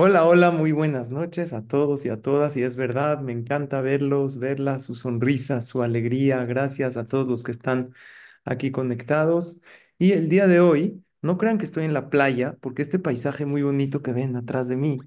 [0.00, 2.56] Hola, hola, muy buenas noches a todos y a todas.
[2.56, 6.44] Y es verdad, me encanta verlos, verlas, su sonrisa, su alegría.
[6.44, 7.92] Gracias a todos los que están
[8.44, 9.60] aquí conectados.
[9.98, 13.44] Y el día de hoy, no crean que estoy en la playa, porque este paisaje
[13.44, 15.00] muy bonito que ven atrás de mí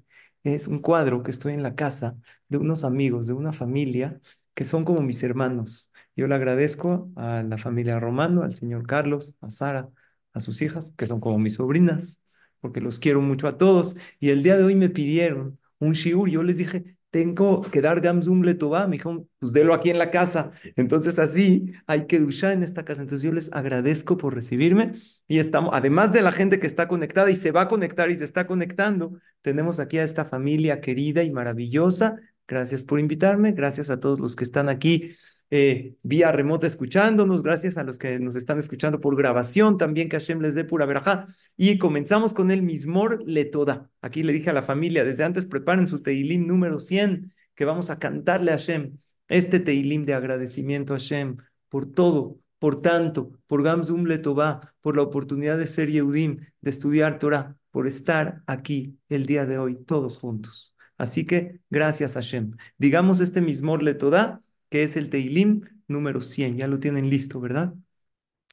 [0.44, 2.18] es un cuadro que estoy en la casa
[2.48, 4.20] de unos amigos, de una familia
[4.54, 5.90] que son como mis hermanos.
[6.16, 9.88] Yo le agradezco a la familia Romano, al señor Carlos, a Sara,
[10.34, 12.21] a sus hijas, que son como mis sobrinas,
[12.62, 13.96] porque los quiero mucho a todos.
[14.20, 16.30] Y el día de hoy me pidieron un shiur.
[16.30, 18.86] Yo les dije, tengo que dar Gamzum Letová.
[18.86, 20.52] Me dijeron, pues délo aquí en la casa.
[20.76, 23.02] Entonces así hay que duchar en esta casa.
[23.02, 24.92] Entonces yo les agradezco por recibirme.
[25.26, 28.16] Y estamos, además de la gente que está conectada y se va a conectar y
[28.16, 32.16] se está conectando, tenemos aquí a esta familia querida y maravillosa.
[32.46, 33.52] Gracias por invitarme.
[33.52, 35.10] Gracias a todos los que están aquí
[35.54, 37.42] eh, vía remota escuchándonos.
[37.42, 40.86] Gracias a los que nos están escuchando por grabación también, que Hashem les dé pura
[40.86, 41.26] verajá.
[41.58, 43.90] Y comenzamos con el Mismor Letoda.
[44.00, 47.90] Aquí le dije a la familia, desde antes preparen su Teilim número 100, que vamos
[47.90, 48.96] a cantarle a Hashem.
[49.28, 51.36] Este Teilim de agradecimiento a Hashem
[51.68, 57.18] por todo, por tanto, por Gamzum Letová, por la oportunidad de ser Yehudim, de estudiar
[57.18, 60.74] Torah, por estar aquí el día de hoy, todos juntos.
[60.96, 62.52] Así que gracias Hashem.
[62.78, 64.42] Digamos este Mismor Letoda,
[64.72, 66.58] que es el Teilim número 100.
[66.58, 67.74] Ya lo tienen listo, ¿verdad?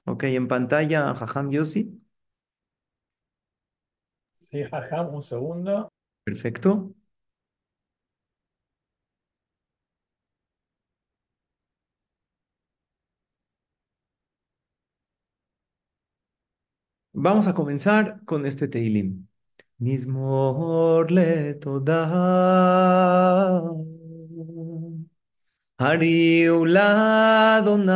[0.05, 2.01] Ok, en pantalla, Jajam Yossi.
[4.47, 5.89] Sí, Jajam, un segundo.
[6.23, 6.95] Perfecto.
[17.13, 19.27] Vamos a comenzar con este Teilim.
[19.77, 22.05] Mismor le toda.
[25.79, 27.91] הריעו לאדוני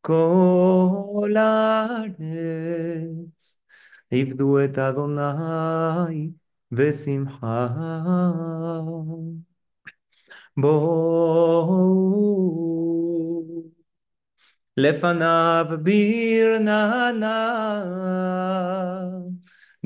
[0.00, 2.00] כל הארץ,
[4.10, 6.30] עבדו את אדוני
[6.72, 7.68] בשמחה.
[10.56, 12.10] בואו
[14.76, 17.30] לפניו ברננה,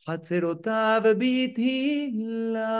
[0.05, 2.71] חצרותיו בתהילה.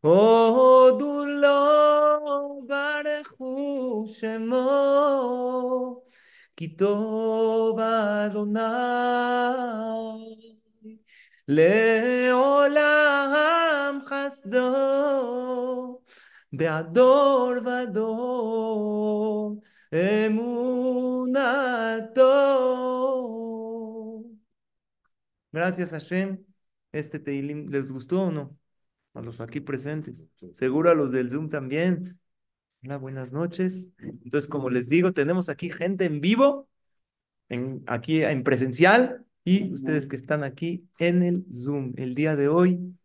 [0.00, 4.66] הודו לו, ברכו שמו,
[6.56, 8.60] כי טוב אדוני
[11.48, 12.58] לעולם
[14.06, 14.96] חסדו.
[16.56, 19.58] Beador vador
[19.90, 21.44] emunato.
[25.52, 26.44] Gracias Hashem.
[26.92, 28.56] ¿Este Teilim les gustó o no?
[29.14, 30.26] A los aquí presentes.
[30.52, 32.18] Seguro a los del Zoom también.
[32.82, 33.88] Hola, buenas noches.
[33.98, 36.68] Entonces, como les digo, tenemos aquí gente en vivo,
[37.48, 41.92] en, aquí en presencial, y ustedes que están aquí en el Zoom.
[41.96, 42.96] El día de hoy,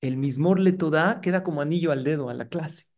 [0.00, 2.95] el mismor Letodá queda como anillo al dedo a la clase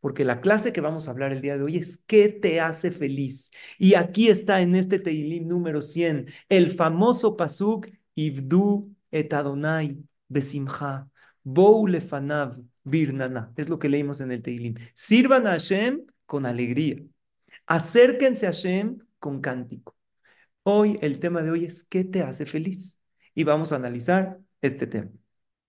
[0.00, 2.90] porque la clase que vamos a hablar el día de hoy es ¿qué te hace
[2.90, 3.50] feliz?
[3.78, 11.08] Y aquí está en este Teilim número 100, el famoso pasuk Ibdu et Adonai besimcha,
[11.42, 14.74] bou lefanav birnana, es lo que leímos en el Teilim.
[14.94, 16.96] Sirvan a Hashem con alegría,
[17.66, 19.96] acérquense a Hashem con cántico.
[20.62, 22.98] Hoy el tema de hoy es ¿qué te hace feliz?
[23.34, 25.10] Y vamos a analizar este tema.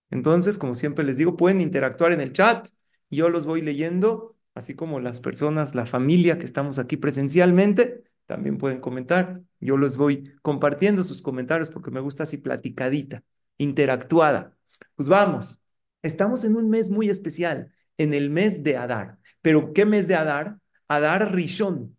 [0.09, 2.67] Entonces, como siempre les digo, pueden interactuar en el chat
[3.11, 8.57] yo los voy leyendo, así como las personas, la familia que estamos aquí presencialmente, también
[8.57, 9.41] pueden comentar.
[9.59, 13.23] Yo los voy compartiendo sus comentarios porque me gusta así platicadita,
[13.57, 14.55] interactuada.
[14.95, 15.61] Pues vamos,
[16.01, 19.19] estamos en un mes muy especial, en el mes de Adar.
[19.41, 20.57] ¿Pero qué mes de Adar?
[20.87, 21.97] Adar Rishon.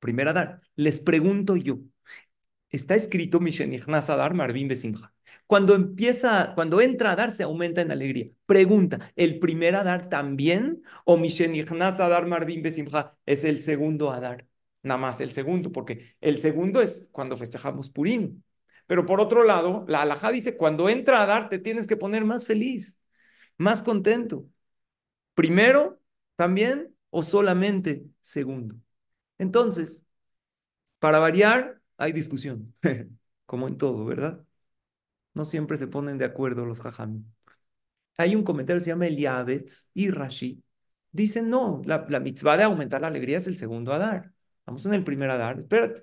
[0.00, 0.60] Primer Adar.
[0.74, 1.78] Les pregunto yo,
[2.70, 5.15] está escrito Mishenichnas Adar Marvin Besimha.
[5.46, 8.28] Cuando empieza, cuando entra a dar, se aumenta en alegría.
[8.46, 10.82] Pregunta, ¿el primer Adar también?
[11.04, 11.16] ¿O
[12.06, 14.46] Adar Marvin Besimcha es el segundo Adar?
[14.82, 18.42] Nada más el segundo, porque el segundo es cuando festejamos Purim.
[18.86, 22.24] Pero por otro lado, la alajá dice, cuando entra a dar, te tienes que poner
[22.24, 22.98] más feliz,
[23.58, 24.46] más contento.
[25.34, 26.00] Primero,
[26.36, 28.76] también o solamente segundo.
[29.38, 30.04] Entonces,
[30.98, 32.74] para variar, hay discusión,
[33.46, 34.44] como en todo, ¿verdad?
[35.36, 37.24] No siempre se ponen de acuerdo los jajam.
[38.18, 40.62] Hay un comentario que se llama Eliabetz y Rashi.
[41.12, 44.32] Dicen, no, la, la mitzvah de aumentar la alegría es el segundo Adar.
[44.66, 46.02] Vamos en el primer Adar, espérate.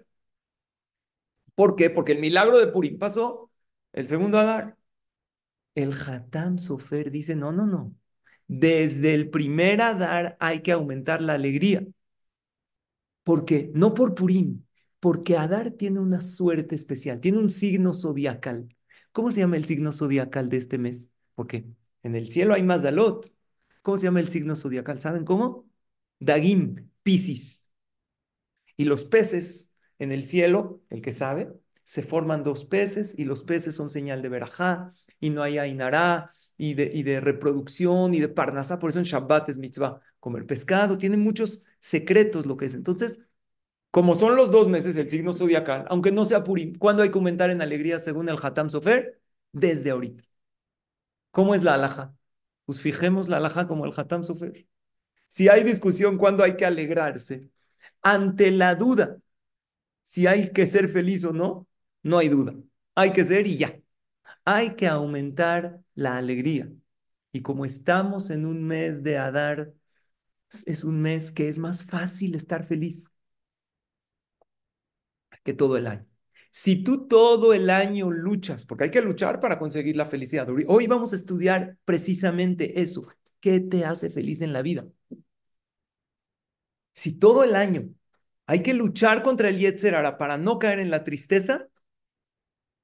[1.56, 1.90] ¿Por qué?
[1.90, 3.52] Porque el milagro de Purim pasó
[3.94, 4.78] el segundo Adar.
[5.76, 7.96] El Hatam Sofer dice, no, no, no.
[8.48, 11.86] Desde el primer Adar hay que aumentar la alegría.
[13.24, 13.72] ¿Por qué?
[13.74, 14.64] No por Purim,
[15.00, 18.68] porque Adar tiene una suerte especial, tiene un signo zodiacal.
[19.14, 21.10] ¿Cómo se llama el signo zodiacal de este mes?
[21.36, 21.66] Porque
[22.04, 23.34] en el cielo hay más Dalot.
[23.82, 25.00] ¿Cómo se llama el signo zodiacal?
[25.02, 25.70] ¿Saben cómo?
[26.20, 27.68] Dagim, Piscis.
[28.78, 33.44] Y los peces en el cielo, el que sabe, se forman dos peces y los
[33.44, 34.90] peces son señal de verajá
[35.20, 38.80] y no hay ainará y de, y de reproducción y de parnasá.
[38.80, 40.98] Por eso en Shabbat es mitzvah comer pescado.
[40.98, 42.74] Tiene muchos secretos lo que es.
[42.74, 43.20] Entonces,
[43.94, 47.18] como son los dos meses el signo zodiacal, aunque no sea Purim, ¿cuándo hay que
[47.20, 49.22] aumentar en alegría según el Hatam Sofer?
[49.52, 50.24] Desde ahorita.
[51.32, 52.16] ¿Cómo es la alhaja?
[52.66, 54.68] Pues fijemos la alhaja como el Hatam Sofer.
[55.28, 57.52] Si hay discusión, ¿cuándo hay que alegrarse?
[58.02, 59.20] Ante la duda,
[60.04, 61.68] si hay que ser feliz o no,
[62.04, 62.56] no hay duda.
[62.96, 63.80] Hay que ser y ya.
[64.46, 66.72] Hay que aumentar la alegría.
[67.32, 69.74] Y como estamos en un mes de Adar,
[70.66, 73.13] es un mes que es más fácil estar feliz
[75.44, 76.06] que todo el año.
[76.52, 80.48] Si tú todo el año luchas, porque hay que luchar para conseguir la felicidad.
[80.68, 83.08] Hoy vamos a estudiar precisamente eso.
[83.40, 84.86] ¿Qué te hace feliz en la vida?
[86.92, 87.90] Si todo el año
[88.46, 91.68] hay que luchar contra el Yetzerara para no caer en la tristeza,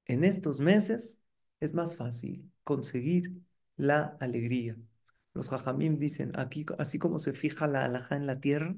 [0.06, 1.22] en estos meses
[1.60, 3.34] es más fácil conseguir
[3.78, 4.78] la alegría.
[5.34, 8.76] Los jajamim dicen, aquí, así como se fija la alhaja en la tierra,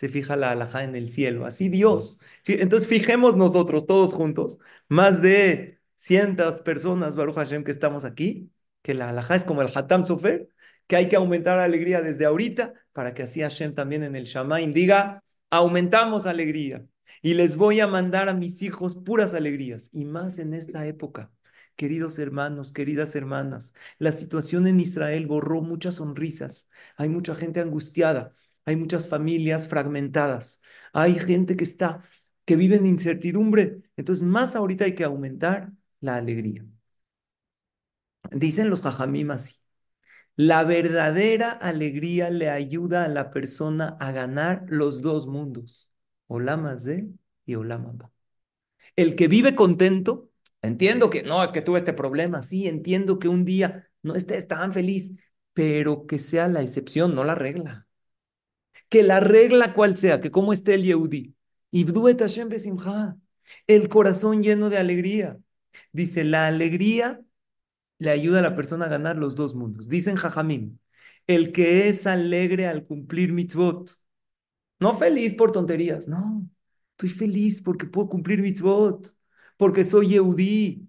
[0.00, 1.44] se fija la alhaja en el cielo.
[1.44, 2.20] Así Dios.
[2.46, 4.58] Entonces fijemos nosotros todos juntos,
[4.88, 8.50] más de cientos personas, Baruch Hashem, que estamos aquí,
[8.80, 10.48] que la alhaja es como el Hatam Sofer,
[10.86, 14.24] que hay que aumentar la alegría desde ahorita, para que así Hashem también en el
[14.24, 16.86] Shamaim diga, aumentamos alegría.
[17.20, 21.30] Y les voy a mandar a mis hijos puras alegrías, y más en esta época.
[21.76, 26.70] Queridos hermanos, queridas hermanas, la situación en Israel borró muchas sonrisas.
[26.96, 28.32] Hay mucha gente angustiada,
[28.70, 30.62] hay muchas familias fragmentadas,
[30.92, 32.02] hay gente que está,
[32.44, 33.82] que vive en incertidumbre.
[33.96, 36.64] Entonces, más ahorita hay que aumentar la alegría.
[38.32, 39.56] Dicen los jajamim así.
[40.36, 45.90] La verdadera alegría le ayuda a la persona a ganar los dos mundos,
[46.28, 47.08] de
[47.46, 48.10] y Olamaba.
[48.96, 50.30] El que vive contento,
[50.62, 54.48] entiendo que no, es que tuve este problema, sí, entiendo que un día no estés
[54.48, 55.12] tan feliz,
[55.52, 57.86] pero que sea la excepción, no la regla.
[58.90, 61.34] Que la regla cual sea, que como esté el Yehudi,
[63.66, 65.38] el corazón lleno de alegría.
[65.92, 67.20] Dice, la alegría
[67.98, 69.88] le ayuda a la persona a ganar los dos mundos.
[69.88, 70.78] Dicen Jajamim,
[71.26, 73.92] el que es alegre al cumplir mitzvot,
[74.80, 76.48] no feliz por tonterías, no,
[76.92, 79.14] estoy feliz porque puedo cumplir mitzvot,
[79.56, 80.88] porque soy Yehudí,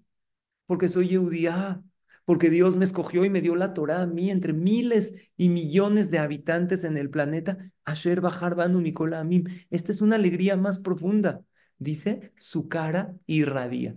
[0.66, 1.82] porque soy Yehudiá,
[2.24, 6.10] porque Dios me escogió y me dio la Torah a mí entre miles y millones
[6.10, 7.72] de habitantes en el planeta.
[7.84, 9.44] Asher Bahar Banu Mikola Amim.
[9.70, 11.44] Esta es una alegría más profunda.
[11.78, 13.96] Dice, su cara irradia.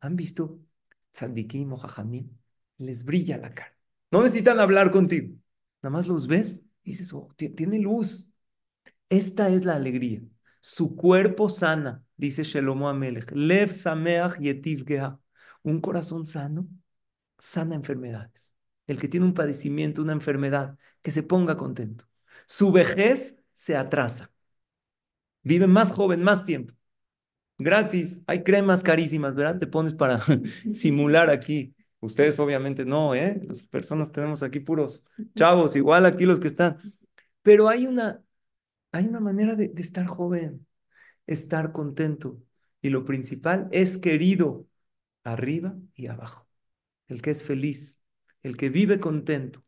[0.00, 0.60] ¿Han visto
[1.12, 1.78] Tzadikim o
[2.78, 3.76] les brilla la cara.
[4.10, 5.34] No necesitan hablar contigo.
[5.82, 8.30] Nada más los ves y dices, oh, tiene luz.
[9.08, 10.22] Esta es la alegría.
[10.60, 13.30] Su cuerpo sana, dice Shelomo Amelech.
[13.32, 15.20] Lev Sameach Yetiv Geha.
[15.62, 16.66] Un corazón sano
[17.42, 18.54] sana enfermedades.
[18.86, 22.06] El que tiene un padecimiento, una enfermedad, que se ponga contento.
[22.46, 24.30] Su vejez se atrasa.
[25.42, 26.74] Vive más joven, más tiempo.
[27.58, 28.22] Gratis.
[28.26, 29.58] Hay cremas carísimas, ¿verdad?
[29.58, 30.20] Te pones para
[30.74, 33.40] simular aquí Ustedes obviamente no, ¿eh?
[33.46, 35.06] Las personas tenemos aquí puros
[35.36, 36.78] chavos, igual aquí los que están.
[37.42, 38.24] Pero hay una,
[38.92, 40.66] hay una manera de, de estar joven,
[41.26, 42.42] estar contento.
[42.82, 44.66] Y lo principal es querido
[45.24, 46.48] arriba y abajo.
[47.12, 48.00] El que es feliz,
[48.42, 49.64] el que vive contento,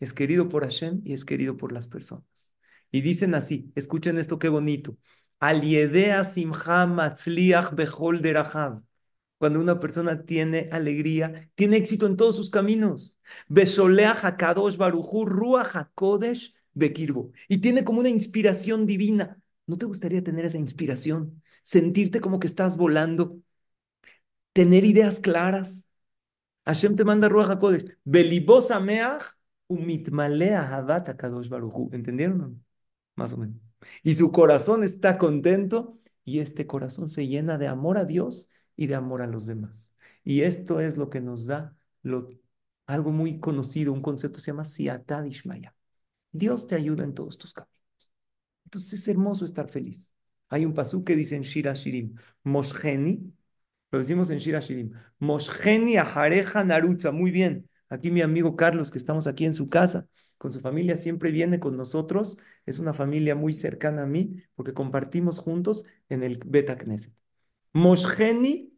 [0.00, 2.54] es querido por Hashem y es querido por las personas.
[2.90, 4.96] Y dicen así, escuchen esto qué bonito.
[5.38, 5.62] Al
[6.24, 7.72] simcha matzliach
[9.38, 13.16] cuando una persona tiene alegría, tiene éxito en todos sus caminos.
[17.48, 19.38] Y tiene como una inspiración divina.
[19.66, 21.42] ¿No te gustaría tener esa inspiración?
[21.62, 23.38] Sentirte como que estás volando.
[24.52, 25.86] Tener ideas claras.
[26.70, 27.96] Hashem te manda Ruach HaKodesh.
[28.04, 29.24] Belibosa Meach
[29.66, 31.90] Umitmalea Habat Kadosh Baruchu.
[31.92, 32.64] ¿Entendieron?
[33.16, 33.56] Más o menos.
[34.04, 38.86] Y su corazón está contento y este corazón se llena de amor a Dios y
[38.86, 39.92] de amor a los demás.
[40.22, 42.28] Y esto es lo que nos da lo,
[42.86, 45.74] algo muy conocido, un concepto se llama Siatad Ishmaya.
[46.30, 47.74] Dios te ayuda en todos tus caminos.
[48.64, 50.12] Entonces es hermoso estar feliz.
[50.48, 53.32] Hay un pasú que dice en Shira Shirim, Mosheni,
[53.90, 57.68] lo decimos en Shira Shirim, Mosheni Ahareja Narucha, muy bien.
[57.88, 60.06] Aquí mi amigo Carlos, que estamos aquí en su casa,
[60.38, 62.38] con su familia, siempre viene con nosotros.
[62.66, 67.14] Es una familia muy cercana a mí, porque compartimos juntos en el Beta Knesset.
[67.72, 68.72] Mosheni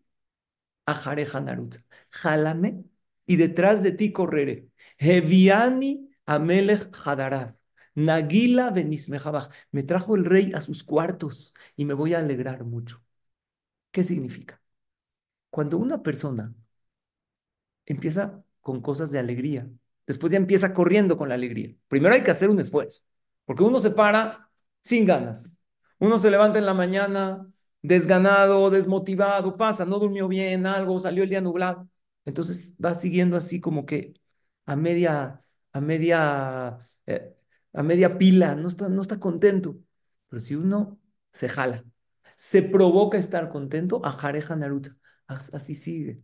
[0.86, 1.80] Ahareja Narucha.
[2.10, 2.84] Jálame
[3.26, 4.68] y detrás de ti correré.
[4.98, 7.56] Heviani Amelech Hadarav.
[7.94, 9.48] Nagila Benismejabaj.
[9.70, 13.02] Me trajo el rey a sus cuartos y me voy a alegrar mucho.
[13.92, 14.61] ¿Qué significa?
[15.52, 16.54] Cuando una persona
[17.86, 19.68] empieza con cosas de alegría,
[20.06, 21.74] después ya empieza corriendo con la alegría.
[21.88, 23.02] Primero hay que hacer un esfuerzo,
[23.44, 25.58] porque uno se para sin ganas.
[25.98, 27.46] Uno se levanta en la mañana
[27.82, 31.88] desganado, desmotivado, pasa, no durmió bien, algo, salió el día nublado.
[32.24, 34.14] Entonces va siguiendo así como que
[34.66, 37.34] a media, a media, eh,
[37.72, 39.76] a media pila, no está, no está contento.
[40.28, 40.98] Pero si uno
[41.32, 41.84] se jala,
[42.36, 44.90] se provoca estar contento, a Jareja Naruto,
[45.26, 46.22] así sigue.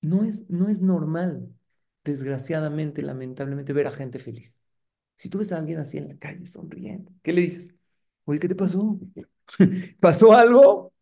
[0.00, 1.54] No es, no es normal,
[2.04, 4.60] desgraciadamente, lamentablemente, ver a gente feliz.
[5.16, 7.74] Si tú ves a alguien así en la calle sonriendo, ¿qué le dices?
[8.26, 8.98] Oye, ¿qué te pasó?
[10.00, 10.92] ¿Pasó algo?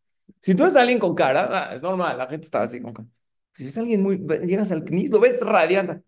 [0.40, 2.94] Si tú ves a alguien con cara, ah, es normal, la gente está así con
[2.94, 3.08] cara.
[3.54, 6.02] Si ves a alguien muy, llegas al CNIS, lo ves radiante,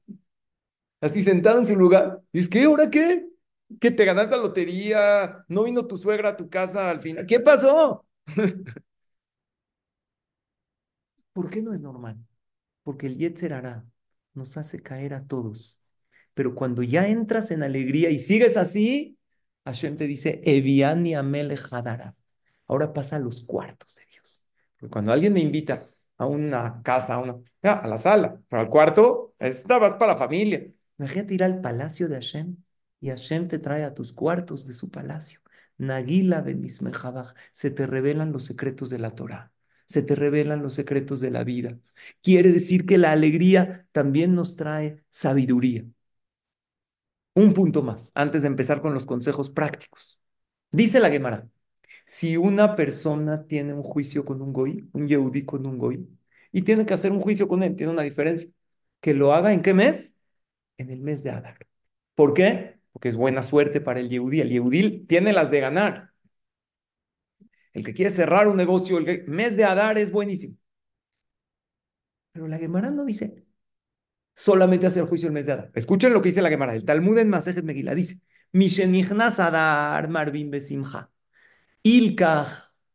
[1.01, 2.65] así sentado en su lugar, dices, ¿qué?
[2.65, 3.27] ¿Ahora qué?
[3.81, 5.45] ¿Que te ganaste la lotería?
[5.49, 7.27] ¿No vino tu suegra a tu casa al final?
[7.27, 8.07] ¿Qué pasó?
[11.33, 12.19] ¿Por qué no es normal?
[12.83, 13.87] Porque el Yetzer hará
[14.35, 15.79] nos hace caer a todos.
[16.35, 19.19] Pero cuando ya entras en alegría y sigues así,
[19.65, 21.59] Hashem te dice, Eviani Amele
[22.67, 24.47] Ahora pasa a los cuartos de Dios.
[24.91, 25.87] Cuando alguien me invita
[26.17, 30.19] a una casa, a, una, a la sala, pero al cuarto, esta vas para la
[30.19, 30.67] familia.
[30.99, 32.57] Imagínate ir al palacio de Hashem
[33.01, 35.41] y Hashem te trae a tus cuartos de su palacio.
[35.79, 39.53] Nagila Benismejabach, se te revelan los secretos de la Torah
[39.93, 41.79] se te revelan los secretos de la vida.
[42.23, 45.85] Quiere decir que la alegría también nos trae sabiduría.
[47.35, 50.19] Un punto más, antes de empezar con los consejos prácticos.
[50.71, 51.49] Dice la Gemara,
[52.07, 56.09] si una persona tiene un juicio con un goy, un yehudí con un goy,
[56.53, 58.51] y tiene que hacer un juicio con él, tiene una diferencia,
[59.01, 60.15] que lo haga en qué mes?
[60.79, 61.59] En el mes de Adar.
[62.15, 62.81] ¿Por qué?
[62.93, 64.41] Porque es buena suerte para el yehudí.
[64.41, 66.12] El yehudí tiene las de ganar.
[67.75, 70.57] El que quiere cerrar un negocio, el mes de Adar es buenísimo.
[72.33, 73.45] Pero la Gemara no dice
[74.35, 75.71] solamente hacer juicio el mes de Adar.
[75.75, 76.75] Escuchen lo que dice la Gemara.
[76.75, 78.21] El Talmud en Masejet Megillah dice:
[78.53, 81.11] Mishenichnas Adar Marvin Besimha.
[81.83, 82.51] Ilkach,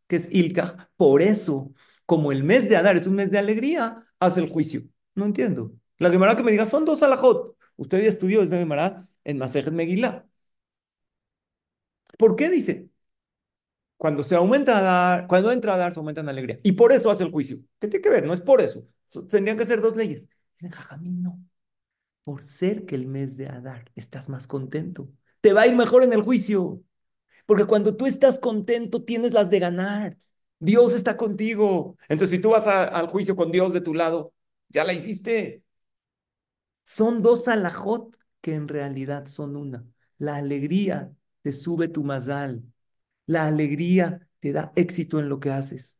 [0.08, 0.90] que es Ilkach.
[0.98, 1.74] Por eso,
[2.06, 4.84] como el mes de Adar es un mes de alegría, hace el juicio.
[5.16, 5.74] No entiendo.
[6.00, 7.58] La Gemara que me diga son dos alajot.
[7.78, 10.26] Usted ya estudió esta Gemara en Masejet Megillah.
[12.18, 12.87] ¿Por qué dice?
[13.98, 16.60] Cuando se aumenta dar, cuando entra a dar, se aumenta en alegría.
[16.64, 17.58] Y por eso hace el juicio.
[17.80, 18.26] ¿Qué tiene que ver?
[18.26, 18.88] No es por eso.
[19.30, 20.30] Tendrían que ser dos leyes.
[20.58, 21.40] Dicen, Jajamín, no.
[22.24, 25.10] Por ser que el mes de Adar estás más contento,
[25.42, 26.84] te va a ir mejor en el juicio.
[27.46, 30.18] Porque cuando tú estás contento, tienes las de ganar.
[30.60, 31.98] Dios está contigo.
[32.10, 34.34] Entonces, si tú vas al juicio con Dios de tu lado,
[34.70, 35.64] ya la hiciste.
[36.84, 39.86] Son dos alajot que en realidad son una.
[40.18, 42.64] La alegría te sube tu mazal
[43.28, 46.00] la alegría te da éxito en lo que haces.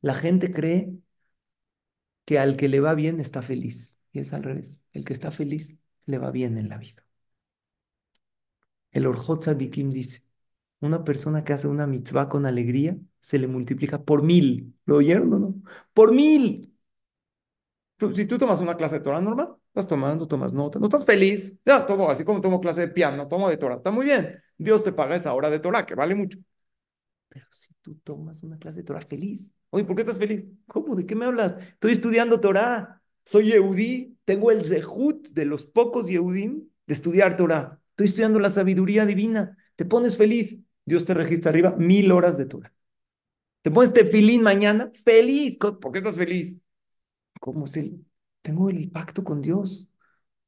[0.00, 0.92] La gente cree
[2.24, 4.00] que al que le va bien está feliz.
[4.12, 4.82] Y es al revés.
[4.92, 7.04] El que está feliz le va bien en la vida.
[8.90, 10.24] El Orjot Sadikim dice,
[10.80, 14.74] una persona que hace una mitzvah con alegría se le multiplica por mil.
[14.84, 15.54] ¿Lo oyeron o no?
[15.92, 16.74] Por mil.
[18.14, 21.56] si tú tomas una clase de Torah normal, estás tomando, tomas nota, no estás feliz.
[21.64, 23.76] Ya, tomo, así como tomo clase de piano, tomo de Torah.
[23.76, 24.40] Está muy bien.
[24.56, 26.38] Dios te paga esa hora de Torah, que vale mucho.
[27.28, 30.46] Pero si tú tomas una clase de Torah feliz, oye, ¿por qué estás feliz?
[30.66, 30.96] ¿Cómo?
[30.96, 31.56] ¿De qué me hablas?
[31.74, 37.80] Estoy estudiando Torah, soy Yehudí, tengo el zehut de los pocos Yehudim de estudiar Torah.
[37.90, 39.56] Estoy estudiando la sabiduría divina.
[39.76, 42.72] Te pones feliz, Dios te registra arriba mil horas de Torah.
[43.62, 45.58] Te pones tefilín mañana, feliz.
[45.58, 46.56] ¿Por qué estás feliz?
[47.40, 48.04] ¿Cómo es el?
[48.40, 49.87] Tengo el pacto con Dios.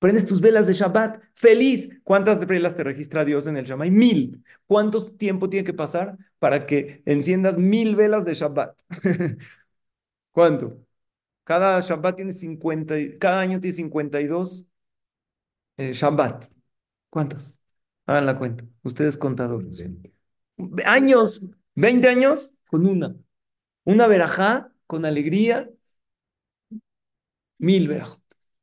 [0.00, 1.90] Prendes tus velas de Shabbat, feliz.
[2.04, 3.90] ¿Cuántas velas te registra Dios en el Shamay?
[3.90, 4.42] Mil.
[4.66, 8.80] ¿Cuánto tiempo tiene que pasar para que enciendas mil velas de Shabbat?
[10.32, 10.80] ¿Cuánto?
[11.44, 14.66] Cada Shabbat tiene 50, cada año tiene 52
[15.76, 16.46] eh, Shabbat.
[17.10, 17.60] ¿Cuántas?
[18.06, 18.64] Hagan la cuenta.
[18.82, 19.84] Ustedes contadores.
[20.86, 23.16] Años, 20 años con una.
[23.84, 25.68] Una verajá con alegría,
[27.58, 28.19] mil verajot.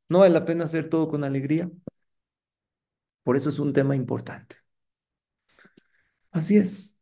[0.09, 1.69] No vale la pena hacer todo con alegría.
[3.23, 4.55] Por eso es un tema importante.
[6.31, 6.97] Así es.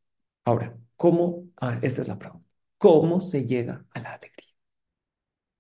[0.46, 1.50] Ahora, ¿cómo?
[1.58, 2.48] Ah, esta es la pregunta.
[2.78, 4.46] ¿Cómo se llega a la alegría?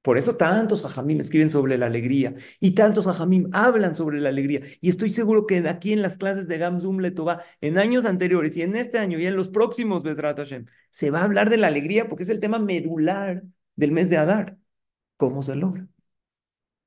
[0.01, 4.61] Por eso tantos jajamim escriben sobre la alegría y tantos jajamim hablan sobre la alegría.
[4.79, 8.61] Y estoy seguro que aquí en las clases de Gamzum Letová, en años anteriores y
[8.61, 12.07] en este año y en los próximos Hashem, se va a hablar de la alegría
[12.07, 13.43] porque es el tema medular
[13.75, 14.57] del mes de Adar.
[15.17, 15.87] ¿Cómo se logra?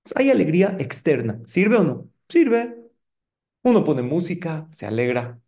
[0.08, 1.38] Pues hay alegría externa.
[1.46, 2.10] ¿Sirve o no?
[2.30, 2.76] Sirve.
[3.62, 5.40] Uno pone música, se alegra.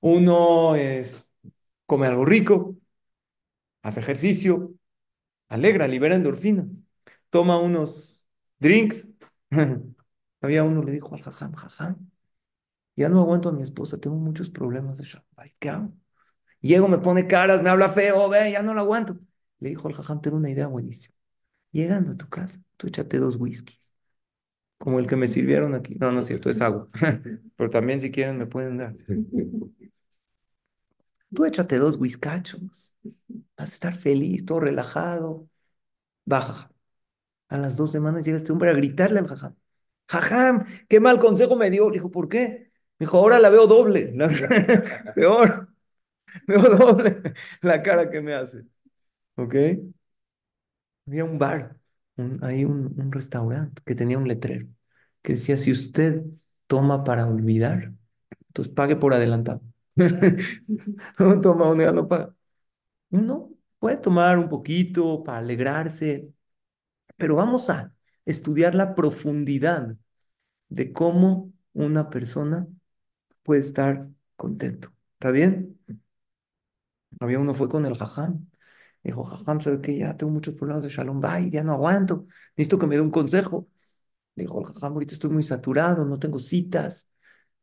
[0.00, 1.28] Uno es,
[1.86, 2.76] come algo rico,
[3.82, 4.74] hace ejercicio,
[5.48, 6.68] alegra, libera endorfinas
[7.30, 8.26] toma unos
[8.60, 9.08] drinks.
[10.42, 12.10] Había uno le dijo al jajam, jajam,
[12.96, 15.52] ya no aguanto a mi esposa, tengo muchos problemas de Shabbat.
[15.60, 15.92] ¿Qué hago?
[16.60, 19.18] Llego, me pone caras, me habla feo, ve, ya no lo aguanto.
[19.60, 21.14] Le dijo al jajam, tengo una idea buenísima.
[21.72, 23.94] Llegando a tu casa, tú échate dos whiskies,
[24.78, 25.94] como el que me sirvieron aquí.
[25.96, 26.88] No, no es cierto, es agua.
[27.56, 28.94] Pero también si quieren me pueden dar.
[31.34, 32.96] Tú échate dos whiskachos,
[33.56, 35.48] vas a estar feliz, todo relajado.
[36.24, 36.70] Baja,
[37.48, 39.56] a las dos semanas llega este hombre a gritarle al jajam.
[40.08, 41.88] Jajam, qué mal consejo me dio.
[41.90, 42.72] Le dijo, ¿por qué?
[42.98, 44.14] Me dijo, ahora la veo doble.
[45.14, 45.68] peor.
[46.48, 47.22] Veo doble
[47.62, 48.64] la cara que me hace.
[49.36, 49.54] ¿Ok?
[51.06, 51.76] Había un bar,
[52.16, 54.66] un, hay un, un restaurante que tenía un letrero
[55.22, 56.24] que decía, si usted
[56.66, 57.92] toma para olvidar,
[58.48, 59.62] entonces pague por adelantado.
[61.18, 62.34] no toma un no paga.
[63.10, 66.32] No, puede tomar un poquito para alegrarse,
[67.16, 67.94] pero vamos a
[68.26, 69.96] estudiar la profundidad
[70.68, 72.68] de cómo una persona
[73.44, 74.92] puede estar contento.
[75.14, 75.78] ¿Está bien?
[77.20, 78.48] Había uno fue con el jajam.
[79.06, 79.98] Dijo, jajam, ¿sabe qué?
[79.98, 82.26] Ya tengo muchos problemas de shalom bay, ya no aguanto.
[82.56, 83.68] Necesito que me dé un consejo.
[84.34, 87.10] Dijo jajam, ahorita estoy muy saturado, no tengo citas.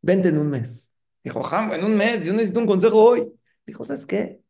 [0.01, 0.93] Vente en un mes.
[1.23, 3.33] Dijo, jajam, en un mes, yo necesito un consejo hoy.
[3.65, 4.41] Dijo, ¿sabes qué?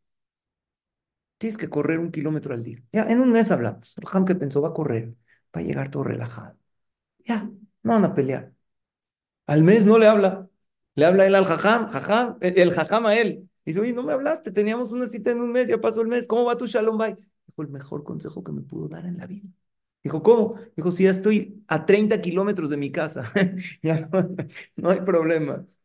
[1.39, 2.83] Tienes que correr un kilómetro al día.
[2.91, 3.95] Ya, en un mes hablamos.
[3.97, 5.15] El jam que pensó va a correr,
[5.55, 6.57] va a llegar todo relajado.
[7.25, 7.49] Ya,
[7.83, 8.53] no van a pelear.
[9.47, 10.49] Al mes no le habla.
[10.95, 13.49] Le habla él al jajam, jajam, el jajam a él.
[13.65, 16.27] Dice, oye, no me hablaste, teníamos una cita en un mes, ya pasó el mes,
[16.27, 17.15] ¿cómo va tu shalom bay?
[17.47, 19.47] Dijo, el mejor consejo que me pudo dar en la vida.
[20.03, 20.55] Dijo, ¿cómo?
[20.75, 23.31] Dijo, si ya estoy a 30 kilómetros de mi casa,
[23.81, 24.09] ya
[24.75, 25.79] no, hay problemas.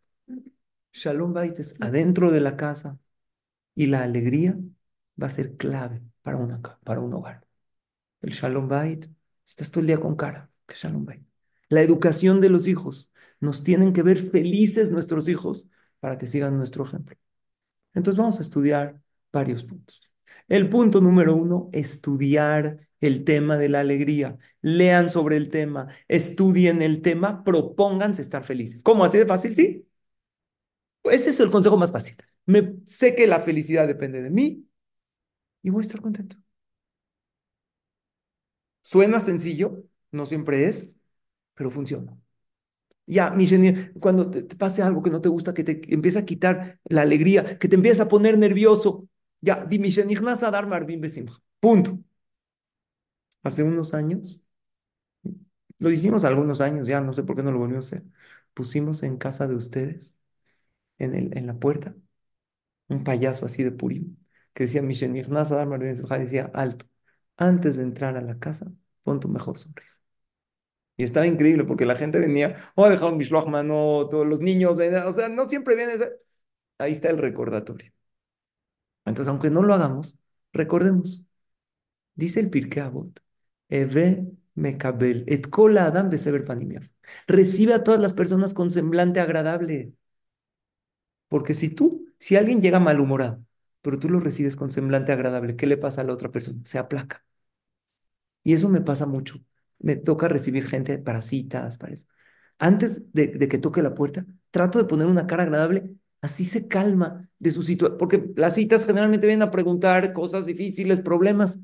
[0.93, 2.99] Shalom Bait es adentro de la casa
[3.75, 4.59] y la alegría
[5.23, 7.47] va a ser clave para, una, para un hogar.
[8.23, 9.07] El Shalom Bait,
[9.47, 11.23] estás todo el día con cara, que Shalom Bait.
[11.69, 13.11] La educación de los hijos,
[13.41, 15.69] nos tienen que ver felices nuestros hijos
[16.01, 17.17] para que sigan nuestro ejemplo.
[17.95, 19.01] Entonces vamos a estudiar
[19.33, 20.01] varios puntos.
[20.49, 24.39] El punto número uno, estudiar el tema de la alegría.
[24.61, 28.83] Lean sobre el tema, estudien el tema, propónganse estar felices.
[28.83, 29.05] ¿Cómo?
[29.05, 29.55] ¿Así de fácil?
[29.55, 29.87] Sí.
[31.05, 32.17] Ese es el consejo más fácil.
[32.47, 34.69] Me, sé que la felicidad depende de mí,
[35.63, 36.37] y voy a estar contento.
[38.83, 40.99] Suena sencillo, no siempre es,
[41.55, 42.17] pero funciona.
[43.09, 43.47] Ya, mi
[44.01, 47.59] cuando te, pase algo que no te gusta, que te empieza a quitar la alegría,
[47.59, 49.09] que te empieza a poner nervioso,
[49.41, 49.79] ya, di
[51.61, 51.99] Punto.
[53.43, 54.41] Hace unos años,
[55.79, 58.09] lo hicimos algunos años, ya no sé por qué no lo volvimos a hacer.
[58.55, 60.17] Pusimos en casa de ustedes,
[60.99, 61.97] en, el, en la puerta,
[62.89, 64.17] un payaso así de Purim
[64.55, 66.87] que decía Mishen decía alto,
[67.37, 70.01] antes de entrar a la casa, pon tu mejor sonrisa.
[70.99, 75.13] Y estaba increíble porque la gente venía, oh, dejado Mishloach mano, todos los niños, o
[75.15, 75.95] sea, no siempre viene.
[76.79, 77.93] Ahí está el recordatorio.
[79.05, 80.17] Entonces, aunque no lo hagamos,
[80.53, 81.23] recordemos.
[82.15, 83.21] Dice el Pirkei Avot,
[83.69, 86.11] Eve mekabel, et kol adam.
[87.27, 89.95] Recibe a todas las personas con semblante agradable.
[91.29, 93.45] Porque si tú, si alguien llega malhumorado,
[93.83, 95.57] pero tú lo recibes con semblante agradable.
[95.57, 96.61] ¿Qué le pasa a la otra persona?
[96.65, 97.25] Se aplaca.
[98.43, 99.41] Y eso me pasa mucho.
[99.79, 102.07] Me toca recibir gente para citas, para eso.
[102.59, 107.29] Antes de, que toque la puerta, trato de poner una cara agradable, así se calma
[107.39, 111.61] de su situación, porque las citas generalmente vienen a preguntar cosas difíciles, problemas.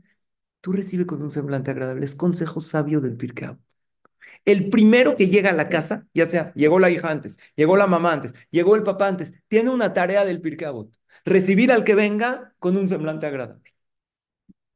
[0.61, 2.05] Tú recibes con un semblante agradable.
[2.05, 3.51] Es consejo sabio del Pirkei
[4.45, 7.87] el primero que llega a la casa, ya sea llegó la hija antes, llegó la
[7.87, 10.69] mamá antes, llegó el papá antes, tiene una tarea del Pirkei
[11.25, 13.75] recibir al que venga con un semblante agradable.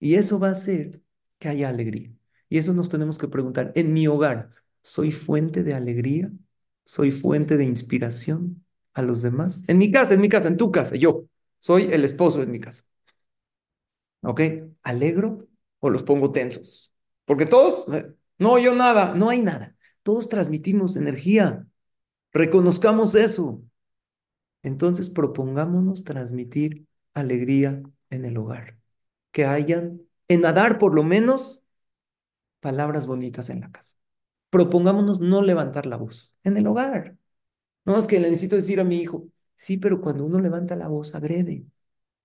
[0.01, 1.03] Y eso va a hacer
[1.39, 2.18] que haya alegría.
[2.49, 4.51] Y eso nos tenemos que preguntar, en mi hogar,
[4.83, 6.31] ¿soy fuente de alegría?
[6.89, 9.63] soy fuente de inspiración a los demás.
[9.67, 11.27] En mi casa, en mi casa, en tu casa, yo
[11.59, 12.85] soy el esposo en mi casa.
[14.23, 14.41] ¿Ok?
[14.83, 15.49] ¿Alegro
[15.81, 16.91] o los pongo tensos?
[17.27, 17.89] Porque todos,
[18.39, 19.77] no, yo nada, no hay nada.
[20.03, 21.67] Todos transmitimos energía.
[22.33, 23.63] Reconozcamos eso.
[24.63, 28.79] Entonces propongámonos transmitir alegría en el hogar.
[29.31, 31.61] Que hayan, en nadar por lo menos,
[32.61, 33.97] palabras bonitas en la casa.
[34.51, 37.17] Propongámonos no levantar la voz en el hogar.
[37.85, 40.89] No es que le necesito decir a mi hijo, sí, pero cuando uno levanta la
[40.89, 41.67] voz, agrede.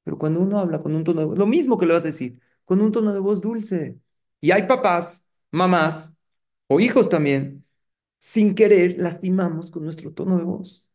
[0.04, 2.08] Pero cuando uno habla con un tono de voz, lo mismo que le vas a
[2.08, 4.00] decir, con un tono de voz dulce.
[4.42, 6.14] Y hay papás, mamás
[6.68, 7.66] o hijos también,
[8.20, 10.86] sin querer lastimamos con nuestro tono de voz.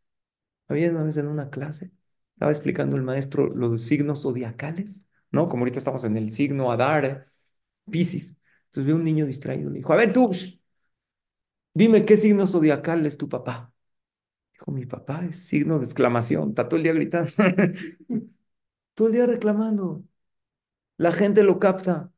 [0.68, 1.92] Había una vez en una clase,
[2.34, 5.48] estaba explicando el maestro los signos zodiacales, ¿no?
[5.48, 7.28] Como ahorita estamos en el signo Adar,
[7.90, 8.37] Piscis.
[8.78, 10.30] Entonces un niño distraído, le dijo, a ver tú,
[11.74, 13.72] dime qué signo zodiacal es tu papá.
[14.52, 17.30] Dijo, mi papá es signo de exclamación, está todo el día gritando,
[18.94, 20.04] todo el día reclamando.
[20.96, 22.12] La gente lo capta.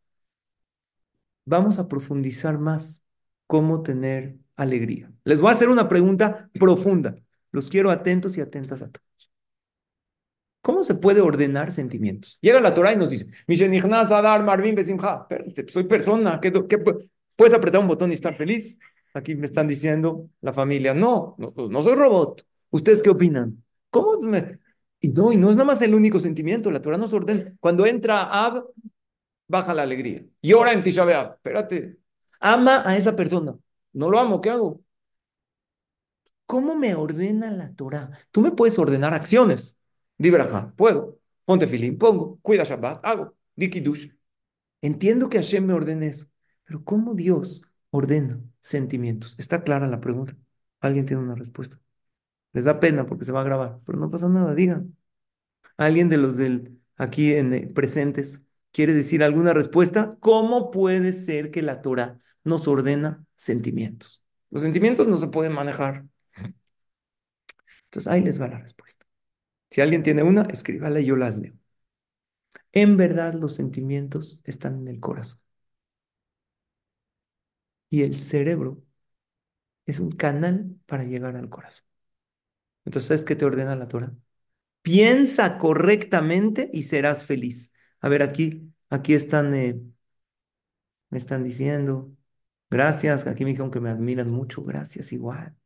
[1.47, 3.05] Vamos a profundizar más
[3.47, 5.13] cómo tener alegría.
[5.25, 7.17] Les voy a hacer una pregunta profunda.
[7.53, 9.10] Los quiero atentos y atentas a todos.
[10.63, 12.39] ¿Cómo se puede ordenar sentimientos?
[12.43, 13.27] Llega la Torah y nos dice,
[13.83, 15.27] Adar Marvin Besimha.
[15.29, 16.39] Espérate, soy persona.
[16.41, 16.79] ¿qué, ¿qué,
[17.35, 18.79] puedes apretar un botón y estar feliz?
[19.15, 22.45] Aquí me están diciendo la familia, no, no, soy robot.
[22.71, 23.65] ¿Ustedes qué opinan?
[23.91, 24.59] ¿Cómo me...
[25.01, 27.55] Y no, y no es nada más el único sentimiento, la Torah nos ordena.
[27.59, 28.67] Cuando entra Ab,
[29.49, 30.25] baja la alegría.
[30.43, 31.97] Y ahora en Tisha B'Av, espérate,
[32.39, 33.57] ama a esa persona.
[33.95, 34.83] No lo amo, ¿qué hago?
[36.45, 38.11] ¿Cómo me ordena la Torah?
[38.31, 39.77] Tú me puedes ordenar acciones.
[40.21, 40.31] Di
[40.77, 41.19] puedo.
[41.47, 42.39] Ponte filín, pongo.
[42.43, 43.35] Cuida Shabbat, hago.
[43.57, 43.71] Di
[44.83, 46.27] Entiendo que Hashem me ordene eso.
[46.65, 49.35] Pero ¿cómo Dios ordena sentimientos?
[49.39, 50.37] ¿Está clara la pregunta?
[50.81, 51.81] ¿Alguien tiene una respuesta?
[52.53, 54.95] Les da pena porque se va a grabar, pero no pasa nada, digan.
[55.79, 60.19] ¿Alguien de los del aquí en, eh, presentes quiere decir alguna respuesta?
[60.21, 64.23] ¿Cómo puede ser que la Torah nos ordena sentimientos?
[64.51, 66.05] Los sentimientos no se pueden manejar.
[67.85, 69.10] Entonces ahí les va la respuesta.
[69.71, 71.55] Si alguien tiene una, escríbala y yo las leo.
[72.73, 75.39] En verdad los sentimientos están en el corazón.
[77.89, 78.83] Y el cerebro
[79.87, 81.87] es un canal para llegar al corazón.
[82.85, 84.15] Entonces, ¿sabes qué te ordena la Torah?
[84.83, 87.73] Piensa correctamente y serás feliz.
[88.01, 89.81] A ver, aquí, aquí están, eh,
[91.11, 92.13] me están diciendo,
[92.71, 95.57] gracias, aquí me dijeron que me admiran mucho, gracias igual.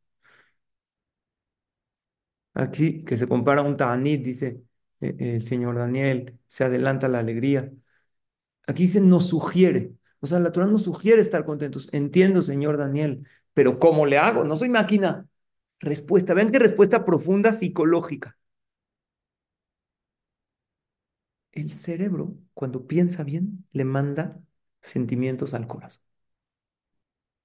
[2.55, 4.63] Aquí, que se compara un Ta'anit, dice
[5.01, 7.71] eh, el señor Daniel, se adelanta la alegría.
[8.67, 9.93] Aquí dice, nos sugiere.
[10.21, 11.89] O sea, la Torah nos sugiere estar contentos.
[11.91, 14.43] Entiendo, señor Daniel, pero ¿cómo le hago?
[14.45, 15.27] No soy máquina.
[15.79, 16.33] Respuesta.
[16.33, 18.37] Vean qué respuesta profunda psicológica.
[21.53, 24.39] El cerebro, cuando piensa bien, le manda
[24.81, 26.03] sentimientos al corazón.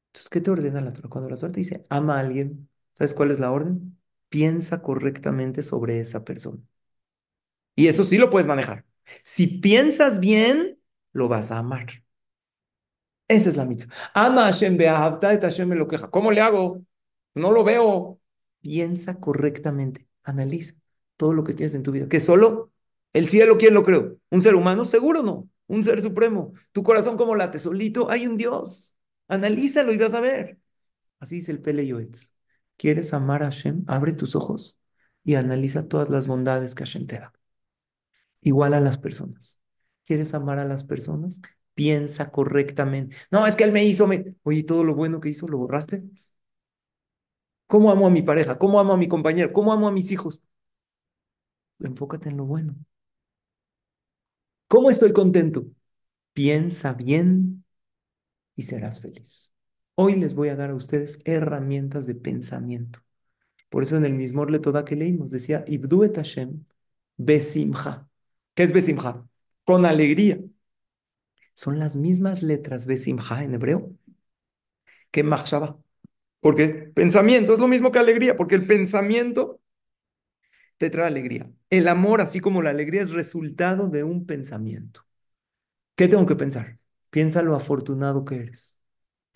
[0.09, 1.09] Entonces, ¿qué te ordena la Torah?
[1.09, 4.00] Cuando la Torah te dice, ama a alguien, ¿sabes cuál es la orden?
[4.31, 6.63] Piensa correctamente sobre esa persona.
[7.77, 8.87] Y eso sí lo puedes manejar.
[9.25, 10.79] Si piensas bien,
[11.13, 12.05] lo vas a amar.
[13.29, 13.93] Esa es la mitzvah.
[14.15, 16.11] Ama a Hashem, Hashem me lo queja.
[16.11, 16.83] ¿Cómo le hago?
[17.35, 18.21] No lo veo
[18.61, 20.75] piensa correctamente, analiza
[21.17, 22.09] todo lo que tienes en tu vida.
[22.09, 22.73] Que solo
[23.13, 24.19] el cielo, ¿quién lo creó?
[24.31, 24.85] ¿Un ser humano?
[24.85, 25.49] Seguro no.
[25.67, 26.53] Un ser supremo.
[26.73, 28.95] Tu corazón como late solito, hay un Dios.
[29.29, 30.59] Analízalo y vas a ver.
[31.21, 32.33] Así dice el Pele Yoetz.
[32.81, 33.85] ¿Quieres amar a Hashem?
[33.89, 34.79] Abre tus ojos
[35.23, 37.33] y analiza todas las bondades que Hashem te da.
[38.41, 39.61] Igual a las personas.
[40.05, 41.41] ¿Quieres amar a las personas?
[41.75, 43.17] Piensa correctamente.
[43.31, 44.35] No, es que él me hizo, me...
[44.43, 46.03] oye, todo lo bueno que hizo, ¿lo borraste?
[47.67, 48.59] ¿Cómo amo a mi pareja?
[48.59, 49.53] ¿Cómo amo a mi compañero?
[49.53, 50.43] ¿Cómo amo a mis hijos?
[51.81, 52.77] Enfócate en lo bueno.
[54.69, 55.67] ¿Cómo estoy contento?
[56.35, 57.65] Piensa bien
[58.57, 59.50] y serás feliz.
[60.03, 63.01] Hoy les voy a dar a ustedes herramientas de pensamiento.
[63.69, 66.65] Por eso en el mismo Toda que leímos decía, Ibduet Hashem
[67.19, 68.09] besimcha.
[68.55, 69.23] ¿Qué es besimcha?
[69.63, 70.41] Con alegría.
[71.53, 73.95] Son las mismas letras besimcha en hebreo
[75.11, 75.79] que machshava.
[76.41, 79.61] Porque pensamiento es lo mismo que alegría, porque el pensamiento
[80.79, 81.53] te trae alegría.
[81.69, 85.03] El amor, así como la alegría, es resultado de un pensamiento.
[85.95, 86.79] ¿Qué tengo que pensar?
[87.11, 88.80] Piensa lo afortunado que eres,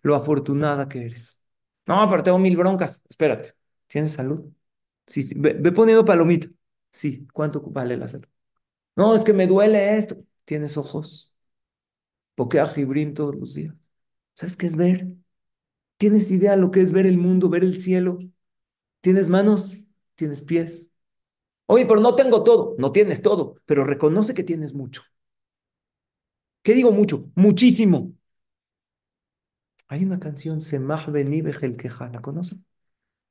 [0.04, 1.42] lo afortunada que eres.
[1.86, 3.02] No, pero tengo mil broncas.
[3.10, 3.54] Espérate,
[3.88, 4.48] ¿tienes salud?
[5.08, 6.48] Sí, Ve, poniendo palomita.
[6.92, 8.28] Sí, ¿cuánto vale la salud?
[8.96, 10.16] No, es que me duele esto.
[10.44, 11.34] ¿Tienes ojos?
[12.34, 13.74] Porque a Jibrim todos los días.
[14.34, 15.08] ¿Sabes qué es ver?
[15.98, 18.20] ¿Tienes idea de lo que es ver el mundo, ver el cielo?
[19.02, 19.84] Tienes manos,
[20.16, 20.92] tienes pies.
[21.66, 22.76] Oye, pero no tengo todo.
[22.78, 25.02] No tienes todo, pero reconoce que tienes mucho.
[26.62, 27.30] ¿Qué digo mucho?
[27.34, 28.12] Muchísimo.
[29.88, 32.64] Hay una canción, Semach Beni Bejelkeja, ¿la conocen?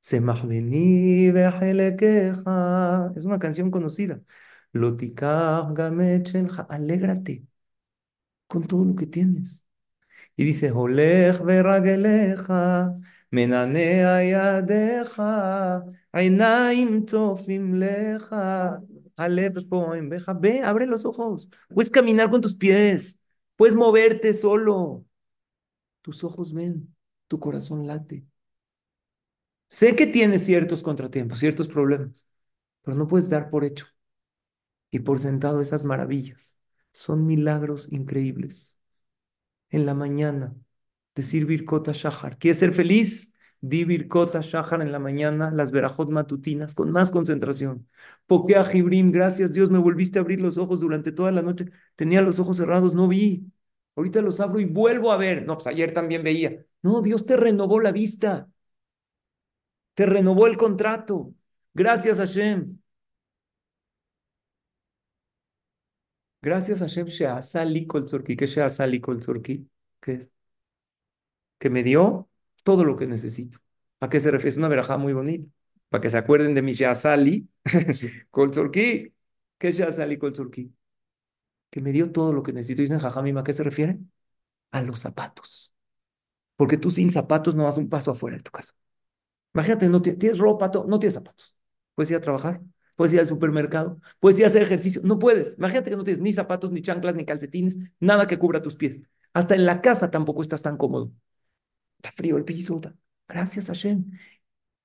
[0.00, 3.12] Semach Beni Bejelkeja.
[3.16, 4.20] Es una canción conocida.
[4.72, 6.62] Lotikar Gamechelja.
[6.64, 7.46] Alégrate
[8.46, 9.66] con todo lo que tienes.
[10.36, 12.94] Y dice, Olech verageleja,
[13.30, 18.82] menanea yadeja, ainaim tofim leja,
[19.16, 20.34] alev poem beja.
[20.34, 21.50] Ve, abre los ojos.
[21.74, 23.20] Puedes caminar con tus pies.
[23.56, 25.04] Puedes moverte solo.
[26.04, 26.94] Tus ojos ven,
[27.28, 28.26] tu corazón late.
[29.68, 32.28] Sé que tienes ciertos contratiempos, ciertos problemas,
[32.82, 33.86] pero no puedes dar por hecho
[34.90, 36.58] y por sentado esas maravillas.
[36.92, 38.80] Son milagros increíbles.
[39.70, 40.54] En la mañana,
[41.14, 42.36] decir Birkota Shahar.
[42.36, 43.34] ¿Quieres ser feliz?
[43.62, 47.88] Di Birkota Shahar en la mañana, las verajot matutinas, con más concentración.
[48.26, 51.70] Pokea Jibrim, gracias Dios, me volviste a abrir los ojos durante toda la noche.
[51.96, 53.50] Tenía los ojos cerrados, no vi.
[53.96, 55.46] Ahorita los abro y vuelvo a ver.
[55.46, 56.64] No, pues ayer también veía.
[56.82, 58.48] No, Dios te renovó la vista.
[59.94, 61.32] Te renovó el contrato.
[61.74, 62.78] Gracias Hashem.
[66.42, 68.36] Gracias a Hashem Sheasali Kol Tzorki.
[68.36, 69.68] ¿Qué Sheasali Kol Tzorki?
[70.00, 70.32] ¿Qué es?
[71.58, 72.28] Que me dio
[72.62, 73.58] todo lo que necesito.
[74.00, 74.50] ¿A qué se refiere?
[74.50, 75.48] Es una verajá muy bonita.
[75.88, 77.48] Para que se acuerden de mi Sheasali
[78.30, 79.12] Kol Tzorki.
[79.58, 80.72] ¿Qué es Sheasali Kol Tzorki?
[81.74, 82.82] Que me dio todo lo que necesito.
[82.82, 83.98] Dicen Jajamima, ¿a qué se refiere?
[84.70, 85.72] A los zapatos.
[86.54, 88.74] Porque tú sin zapatos no vas un paso afuera de tu casa.
[89.52, 91.56] Imagínate, no tienes ropa, no tienes zapatos.
[91.96, 92.60] Puedes ir a trabajar,
[92.94, 95.00] puedes ir al supermercado, puedes ir a hacer ejercicio.
[95.02, 95.56] No puedes.
[95.58, 99.00] Imagínate que no tienes ni zapatos, ni chanclas, ni calcetines, nada que cubra tus pies.
[99.32, 101.10] Hasta en la casa tampoco estás tan cómodo.
[101.98, 102.80] Está frío el piso.
[103.26, 104.12] Gracias, Hashem.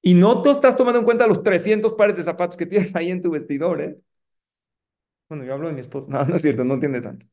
[0.01, 3.11] Y no tú estás tomando en cuenta los 300 pares de zapatos que tienes ahí
[3.11, 3.99] en tu vestidor, ¿eh?
[5.29, 6.09] Bueno, yo hablo de mi esposo.
[6.11, 7.25] No, no es cierto, no tiene tanto.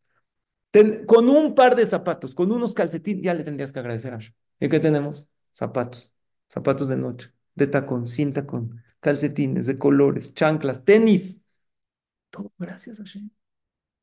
[1.06, 4.34] con un par de zapatos, con unos calcetines, ya le tendrías que agradecer a Hashem.
[4.60, 5.28] ¿Y qué tenemos?
[5.52, 6.12] Zapatos.
[6.48, 11.42] Zapatos de noche, de tacón, sin tacón, calcetines de colores, chanclas, tenis.
[12.30, 13.30] Todo gracias a Hashem.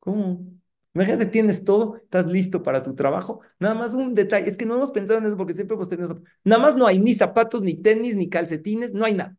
[0.00, 0.46] ¿Cómo?
[0.94, 3.40] Imagínate, tienes todo, estás listo para tu trabajo.
[3.58, 6.22] Nada más un detalle, es que no hemos pensado en eso porque siempre hemos tenido
[6.44, 9.36] Nada más no hay ni zapatos, ni tenis, ni calcetines, no hay nada.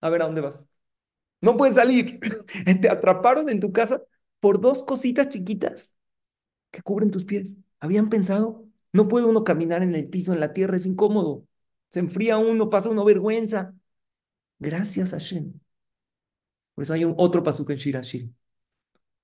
[0.00, 0.68] A ver, ¿a dónde vas?
[1.46, 2.18] No puedes salir.
[2.80, 4.02] Te atraparon en tu casa
[4.40, 5.96] por dos cositas chiquitas
[6.72, 7.56] que cubren tus pies.
[7.78, 8.66] ¿Habían pensado?
[8.92, 11.46] No puede uno caminar en el piso, en la tierra, es incómodo.
[11.88, 13.76] Se enfría uno, pasa uno vergüenza.
[14.58, 15.52] Gracias a Hashem.
[16.74, 18.28] Por eso hay otro pasuk en Shirashir.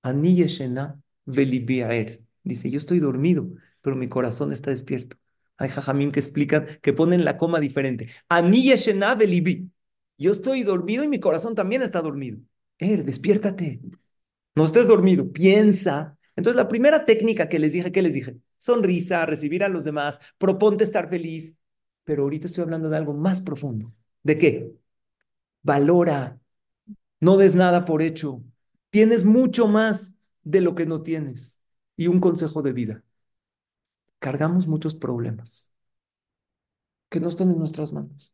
[0.01, 1.01] Ani yeshena.
[1.25, 3.49] Dice, yo estoy dormido,
[3.81, 5.17] pero mi corazón está despierto.
[5.57, 8.09] Hay jajamim que explican, que ponen la coma diferente.
[8.29, 9.69] Ani yeshena velibi.
[10.23, 12.39] Yo estoy dormido y mi corazón también está dormido.
[12.77, 13.81] Er, despiértate.
[14.55, 16.17] No estés dormido, piensa.
[16.37, 18.37] Entonces, la primera técnica que les dije, ¿qué les dije?
[18.57, 21.57] Sonrisa, recibir a los demás, proponte estar feliz.
[22.05, 23.93] Pero ahorita estoy hablando de algo más profundo.
[24.23, 24.71] ¿De qué?
[25.61, 26.39] Valora.
[27.19, 28.41] No des nada por hecho.
[28.91, 31.61] Tienes mucho más de lo que no tienes.
[31.97, 33.03] Y un consejo de vida.
[34.19, 35.73] Cargamos muchos problemas
[37.09, 38.32] que no están en nuestras manos.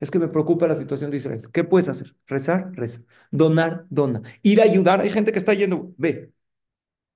[0.00, 1.50] Es que me preocupa la situación de Israel.
[1.52, 2.16] ¿Qué puedes hacer?
[2.26, 3.02] Rezar, reza.
[3.30, 4.22] Donar, dona.
[4.42, 5.00] Ir a ayudar.
[5.00, 6.32] Hay gente que está yendo, ve.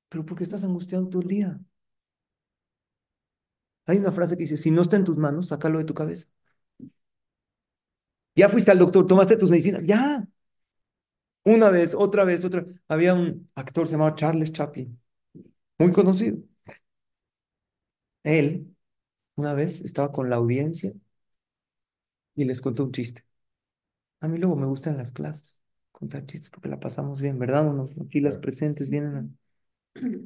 [0.09, 1.61] Pero ¿por qué estás angustiado todo el día?
[3.87, 6.27] Hay una frase que dice, si no está en tus manos, sácalo de tu cabeza.
[8.37, 10.27] Ya fuiste al doctor, tomaste tus medicinas, ya.
[11.44, 12.64] Una vez, otra vez, otra.
[12.88, 14.99] Había un actor, se llamaba Charles Chaplin,
[15.79, 16.38] muy conocido.
[18.23, 18.75] Él,
[19.37, 20.92] una vez, estaba con la audiencia
[22.35, 23.25] y les contó un chiste.
[24.20, 27.66] A mí luego me gustan las clases, contar chistes porque la pasamos bien, ¿verdad?
[28.07, 29.29] Aquí las presentes vienen a...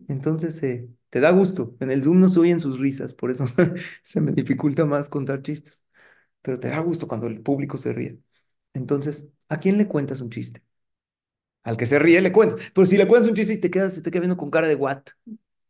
[0.09, 1.77] Entonces, eh, te da gusto.
[1.81, 3.47] En el Zoom no se oyen sus risas, por eso
[4.03, 5.85] se me dificulta más contar chistes.
[6.43, 8.21] Pero te da gusto cuando el público se ríe.
[8.75, 10.63] Entonces, ¿a quién le cuentas un chiste?
[11.65, 12.61] Al que se ríe le cuentas.
[12.75, 14.75] Pero si le cuentas un chiste y te quedas, te queda viendo con cara de
[14.75, 15.03] what.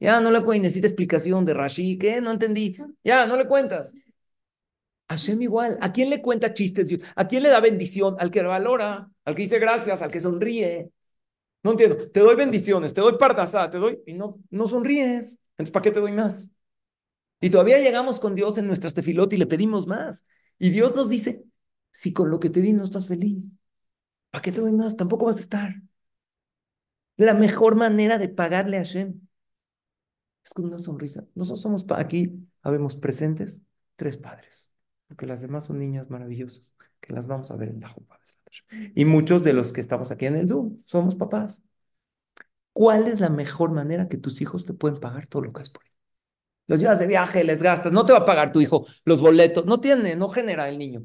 [0.01, 2.21] Ya, no le cuentas, necesita explicación de Rashi, ¿qué?
[2.21, 2.77] No entendí.
[3.05, 3.95] Ya, no le cuentas.
[5.09, 5.79] Hashem igual.
[5.81, 6.89] ¿A quién le cuenta chistes?
[7.17, 8.17] ¿A quién le da bendición?
[8.19, 10.91] Al que valora, al que dice gracias, al que sonríe.
[11.63, 12.11] No entiendo.
[12.11, 15.39] Te doy bendiciones, te doy partasá, te doy y no, no sonríes.
[15.53, 16.51] Entonces, ¿para qué te doy más?
[17.41, 20.25] Y todavía llegamos con Dios en nuestras tefilot y le pedimos más.
[20.59, 21.45] Y Dios nos dice,
[21.93, 23.57] si con lo que te di no estás feliz,
[24.31, 24.97] ¿para qué te doy más?
[24.97, 25.75] Tampoco vas a estar.
[27.17, 29.21] La mejor manera de pagarle a Hashem
[30.45, 31.25] es con una sonrisa.
[31.35, 33.63] Nosotros somos aquí, habemos presentes,
[33.97, 34.73] tres padres.
[35.09, 38.19] Porque las demás son niñas maravillosas, que las vamos a ver en la Jupa.
[38.95, 41.63] Y muchos de los que estamos aquí en el Zoom somos papás.
[42.73, 45.71] ¿Cuál es la mejor manera que tus hijos te pueden pagar todo lo que es
[45.71, 45.97] por ellos?
[46.67, 49.65] Los llevas de viaje, les gastas, no te va a pagar tu hijo los boletos,
[49.67, 51.05] no tiene, no genera el niño.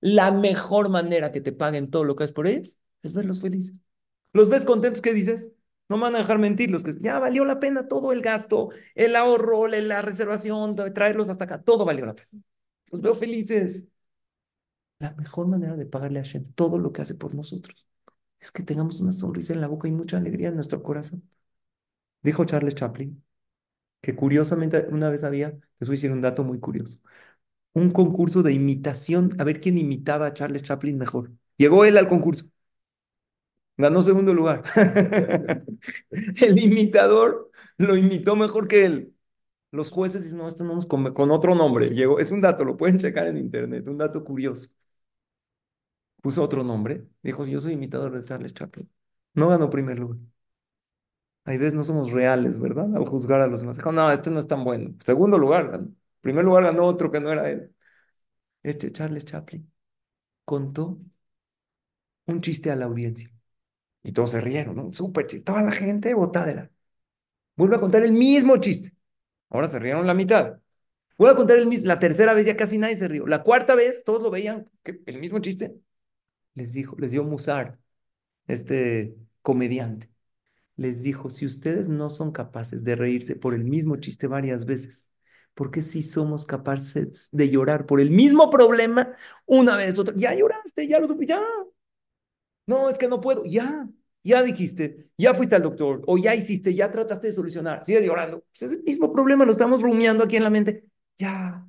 [0.00, 3.84] La mejor manera que te paguen todo lo que es por ellos es verlos felices.
[4.32, 5.52] Los ves contentos, ¿qué dices?
[5.88, 8.70] No me van a dejar mentir, los que ya valió la pena todo el gasto,
[8.94, 12.42] el ahorro, la reservación, traerlos hasta acá, todo valió la pena.
[12.90, 13.88] Los veo felices.
[14.98, 17.86] La mejor manera de pagarle a Hashem todo lo que hace por nosotros
[18.40, 21.22] es que tengamos una sonrisa en la boca y mucha alegría en nuestro corazón.
[22.22, 23.22] Dijo Charles Chaplin
[24.02, 27.00] que curiosamente una vez había, les voy un dato muy curioso,
[27.74, 31.32] un concurso de imitación, a ver quién imitaba a Charles Chaplin mejor.
[31.58, 32.46] Llegó él al concurso.
[33.76, 34.62] Ganó segundo lugar.
[36.10, 39.13] el imitador lo imitó mejor que él.
[39.74, 41.90] Los jueces dicen, no, esto no nos con, otro nombre.
[41.90, 44.68] Llegó, es un dato, lo pueden checar en internet, un dato curioso.
[46.22, 48.90] Puso otro nombre, dijo, yo soy imitador de Charles Chaplin.
[49.34, 50.18] No ganó primer lugar.
[51.44, 52.94] Hay veces no somos reales, ¿verdad?
[52.96, 53.76] Al juzgar a los demás.
[53.76, 54.94] Dijo, no, este no es tan bueno.
[55.04, 55.94] Segundo lugar, ganó.
[56.20, 57.74] primer lugar ganó otro que no era él.
[58.62, 59.70] Este Charles Chaplin
[60.44, 60.98] contó
[62.26, 63.30] un chiste a la audiencia.
[64.02, 64.92] Y todos se rieron, ¿no?
[64.92, 65.44] Súper chiste.
[65.44, 66.70] Toda la gente botada.
[67.56, 68.93] Vuelve a contar el mismo chiste.
[69.54, 70.58] Ahora se rieron la mitad.
[71.16, 71.68] Voy a contar el.
[71.84, 73.26] La tercera vez ya casi nadie se rió.
[73.26, 74.64] La cuarta vez todos lo veían,
[75.06, 75.74] el mismo chiste.
[76.54, 77.78] Les dijo, les dio Musar,
[78.46, 80.14] este comediante
[80.76, 85.10] les dijo, si ustedes no son capaces de reírse por el mismo chiste varias veces,
[85.54, 89.14] ¿por qué si somos capaces de llorar por el mismo problema
[89.46, 90.14] una vez, otra?
[90.16, 91.40] Ya lloraste, ya lo supe, ya.
[92.66, 93.88] No, es que no puedo, ya.
[94.24, 98.40] Ya dijiste, ya fuiste al doctor, o ya hiciste, ya trataste de solucionar, sigues llorando.
[98.40, 100.84] Pues es el mismo problema, lo estamos rumiando aquí en la mente.
[101.18, 101.66] Ya.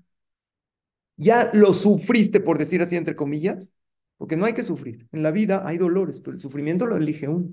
[1.17, 3.71] Ya lo sufriste, por decir así, entre comillas,
[4.17, 5.07] porque no hay que sufrir.
[5.11, 7.49] En la vida hay dolores, pero el sufrimiento lo elige uno.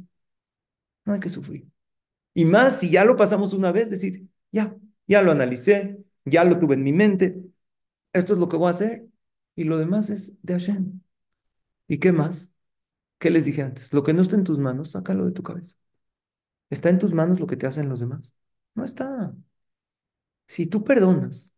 [1.05, 1.67] No hay que sufrir.
[2.35, 4.77] Y más si ya lo pasamos una vez, decir, ya,
[5.09, 7.43] ya lo analicé, ya lo tuve en mi mente,
[8.12, 9.09] esto es lo que voy a hacer.
[9.57, 11.01] Y lo demás es de Hashem.
[11.88, 12.52] ¿Y qué más?
[13.23, 13.93] ¿Qué les dije antes?
[13.93, 15.77] Lo que no está en tus manos, sácalo de tu cabeza.
[16.71, 18.35] ¿Está en tus manos lo que te hacen los demás?
[18.75, 19.35] No está.
[20.47, 21.53] Si tú perdonas,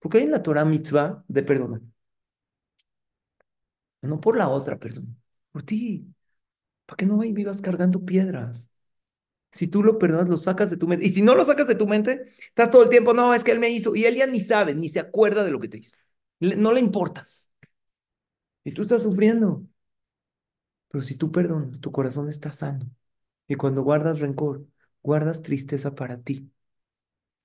[0.00, 1.82] porque hay en la Torah mitzvah de perdonar.
[4.02, 5.08] No por la otra persona,
[5.52, 6.06] por ti.
[6.86, 8.70] ¿Para que no vivas cargando piedras?
[9.52, 11.06] Si tú lo perdonas, lo sacas de tu mente.
[11.06, 13.52] Y si no lo sacas de tu mente, estás todo el tiempo, no, es que
[13.52, 13.96] él me hizo.
[13.96, 15.92] Y él ya ni sabe, ni se acuerda de lo que te hizo.
[16.40, 17.50] No le importas.
[18.64, 19.66] Y tú estás sufriendo.
[20.90, 22.90] Pero si tú perdonas, tu corazón está sano.
[23.48, 24.66] Y cuando guardas rencor,
[25.02, 26.52] guardas tristeza para ti.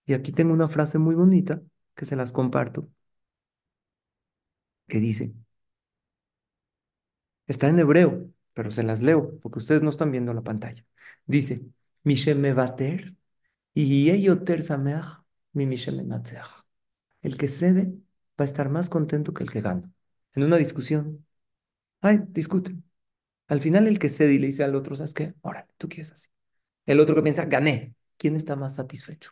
[0.06, 1.62] Y aquí tengo una frase muy bonita
[1.96, 2.90] que se las comparto.
[4.88, 5.34] Que dice,
[7.48, 10.86] está en hebreo, pero se las leo porque ustedes no están viendo la pantalla.
[11.26, 11.66] Dice,
[12.04, 13.16] Mishem Mevater,
[13.74, 15.66] y Yoter Sameach, mi
[17.22, 17.94] El que cede
[18.40, 19.92] va a estar más contento que el que gana.
[20.34, 21.26] En una discusión,
[22.02, 22.85] ay, discuten.
[23.48, 25.34] Al final el que cede y le dice al otro, ¿sabes qué?
[25.42, 26.28] Órale, tú quieres así.
[26.86, 27.96] El otro que piensa, gané.
[28.18, 29.32] ¿Quién está más satisfecho?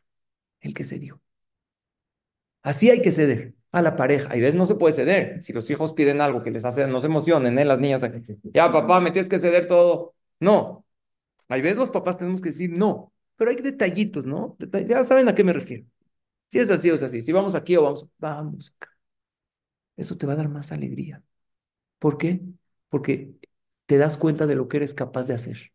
[0.59, 1.21] El que cedió.
[2.61, 4.35] Así hay que ceder a la pareja.
[4.35, 5.43] Y veces no se puede ceder.
[5.43, 7.65] Si los hijos piden algo que les hace, no se emocionen, ¿eh?
[7.65, 8.05] Las niñas,
[8.43, 10.15] ya papá, me tienes que ceder todo.
[10.39, 10.85] No,
[11.47, 14.57] hay veces los papás tenemos que decir no, pero hay detallitos, ¿no?
[14.87, 15.85] ya saben a qué me refiero.
[16.49, 18.91] Si es así o es así, si vamos aquí o vamos, vamos acá.
[19.97, 21.23] Eso te va a dar más alegría.
[21.99, 22.41] ¿Por qué?
[22.89, 23.33] Porque
[23.93, 25.71] te das cuenta de lo que eres capaz de hacer.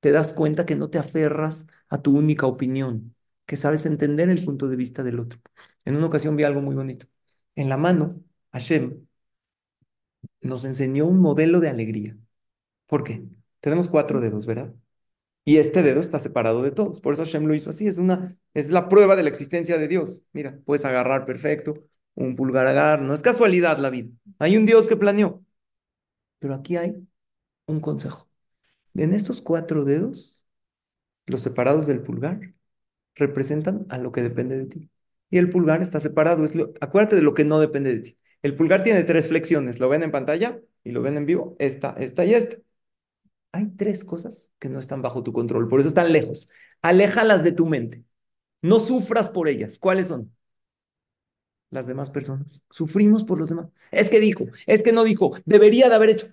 [0.00, 4.44] Te das cuenta que no te aferras a tu única opinión, que sabes entender el
[4.44, 5.40] punto de vista del otro.
[5.86, 7.06] En una ocasión vi algo muy bonito.
[7.54, 8.22] En la mano,
[8.52, 9.06] Hashem
[10.42, 12.18] nos enseñó un modelo de alegría.
[12.86, 13.24] ¿Por qué?
[13.60, 14.74] Tenemos cuatro dedos, ¿verdad?
[15.46, 17.00] Y este dedo está separado de todos.
[17.00, 17.86] Por eso Hashem lo hizo así.
[17.88, 20.24] Es, una, es la prueba de la existencia de Dios.
[20.34, 21.74] Mira, puedes agarrar perfecto,
[22.14, 23.02] un pulgar agarrar.
[23.02, 24.10] No es casualidad la vida.
[24.38, 25.44] Hay un Dios que planeó.
[26.38, 27.06] Pero aquí hay
[27.66, 28.28] un consejo.
[28.94, 30.42] En estos cuatro dedos,
[31.26, 32.54] los separados del pulgar,
[33.14, 34.90] representan a lo que depende de ti.
[35.30, 36.44] Y el pulgar está separado.
[36.44, 38.18] Es lo, acuérdate de lo que no depende de ti.
[38.42, 39.80] El pulgar tiene tres flexiones.
[39.80, 40.60] ¿Lo ven en pantalla?
[40.84, 41.56] Y lo ven en vivo.
[41.58, 42.58] Esta, esta y esta
[43.54, 46.50] hay tres cosas que no están bajo tu control, por eso están lejos.
[46.82, 48.04] Aléjalas de tu mente.
[48.62, 49.78] No sufras por ellas.
[49.78, 50.34] ¿Cuáles son?
[51.70, 52.62] Las demás personas.
[52.70, 53.68] Sufrimos por los demás.
[53.90, 56.28] Es que dijo, es que no dijo, debería de haber hecho.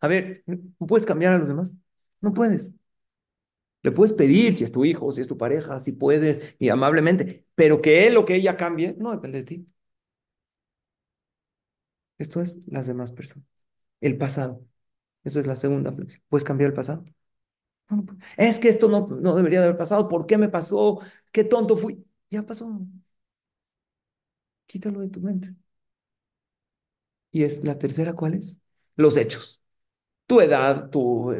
[0.00, 1.72] A ver, ¿no puedes cambiar a los demás?
[2.20, 2.72] No puedes.
[3.82, 7.46] Le puedes pedir si es tu hijo, si es tu pareja, si puedes, y amablemente,
[7.54, 9.66] pero que él o que ella cambie, no depende de ti.
[12.18, 13.46] Esto es las demás personas.
[14.00, 14.64] El pasado.
[15.24, 16.22] Eso es la segunda flexión.
[16.28, 17.04] ¿Puedes cambiar el pasado?
[18.36, 20.08] Es que esto no, no debería de haber pasado.
[20.08, 21.00] ¿Por qué me pasó?
[21.32, 22.04] ¿Qué tonto fui?
[22.30, 22.68] Ya pasó.
[24.66, 25.54] Quítalo de tu mente.
[27.32, 28.60] Y es la tercera, ¿cuál es?
[28.96, 29.62] Los hechos.
[30.26, 31.32] Tu edad, tu,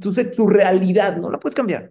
[0.00, 1.90] tu, tu realidad, no la puedes cambiar.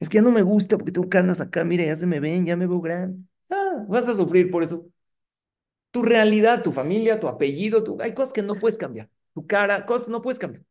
[0.00, 2.46] Es que ya no me gusta porque tengo canas acá, mire, ya se me ven,
[2.46, 3.24] ya me veo grande.
[3.50, 4.86] Ah, vas a sufrir por eso.
[5.90, 8.00] Tu realidad, tu familia, tu apellido, tu...
[8.00, 9.10] hay cosas que no puedes cambiar.
[9.34, 10.64] Tu cara, cosas no puedes cambiar.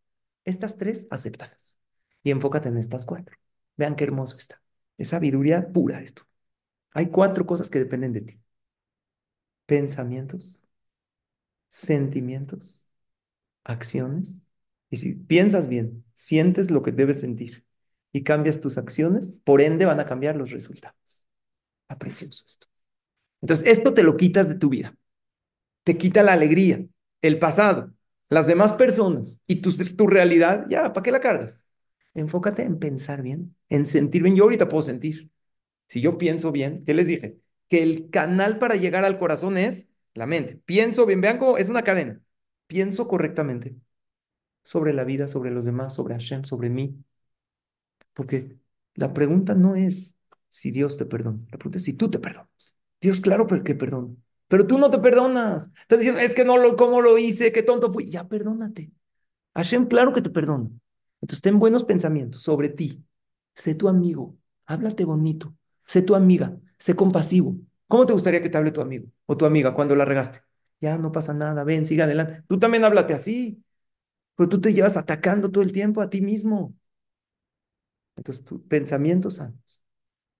[0.45, 1.77] Estas tres, acéptalas.
[2.23, 3.35] Y enfócate en estas cuatro.
[3.77, 4.61] Vean qué hermoso está.
[4.97, 6.23] Es sabiduría pura esto.
[6.93, 8.41] Hay cuatro cosas que dependen de ti.
[9.65, 10.61] Pensamientos,
[11.69, 12.85] sentimientos,
[13.69, 14.45] acciones.
[14.89, 17.65] Y si piensas bien, sientes lo que debes sentir
[18.11, 21.25] y cambias tus acciones, por ende van a cambiar los resultados.
[21.83, 22.67] Está precioso esto.
[23.41, 24.95] Entonces, esto te lo quitas de tu vida.
[25.83, 26.85] Te quita la alegría,
[27.21, 27.93] el pasado,
[28.29, 31.65] las demás personas y tu, tu realidad, ya, ¿para qué la cargas?
[32.13, 34.35] Enfócate en pensar bien, en sentir bien.
[34.35, 35.29] Yo ahorita puedo sentir.
[35.87, 37.39] Si yo pienso bien, ¿qué les dije?
[37.67, 40.61] Que el canal para llegar al corazón es la mente.
[40.65, 42.21] Pienso bien, vean cómo es una cadena.
[42.69, 43.75] Pienso correctamente
[44.63, 47.03] sobre la vida, sobre los demás, sobre Hashem, sobre mí.
[48.13, 48.57] Porque
[48.95, 50.15] la pregunta no es
[50.49, 52.75] si Dios te perdona, la pregunta es si tú te perdonas.
[53.01, 54.13] Dios, claro, que perdona.
[54.47, 55.71] Pero tú no te perdonas.
[55.81, 57.51] Estás diciendo, es que no lo, ¿cómo lo hice?
[57.51, 58.09] Qué tonto fui.
[58.09, 58.91] Ya perdónate.
[59.55, 60.69] Hashem, claro que te perdona.
[61.21, 63.03] Entonces, ten buenos pensamientos sobre ti.
[63.55, 64.37] Sé tu amigo.
[64.67, 65.55] Háblate bonito.
[65.85, 66.57] Sé tu amiga.
[66.79, 67.57] Sé compasivo.
[67.87, 70.41] ¿Cómo te gustaría que te hable tu amigo o tu amiga cuando la regaste?
[70.81, 71.63] Ya no pasa nada.
[71.63, 72.43] Ven, siga adelante.
[72.47, 73.63] Tú también háblate así.
[74.35, 76.73] Pero tú te llevas atacando todo el tiempo a ti mismo.
[78.15, 79.81] Entonces, tu, pensamientos sanos.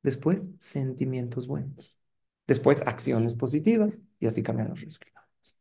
[0.03, 1.95] Después, sentimientos buenos.
[2.47, 4.01] Después, acciones positivas.
[4.19, 5.57] Y así cambian los resultados.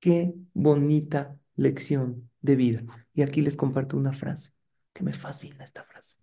[0.00, 2.84] Qué bonita lección de vida.
[3.14, 4.52] Y aquí les comparto una frase
[4.92, 6.18] que me fascina esta frase.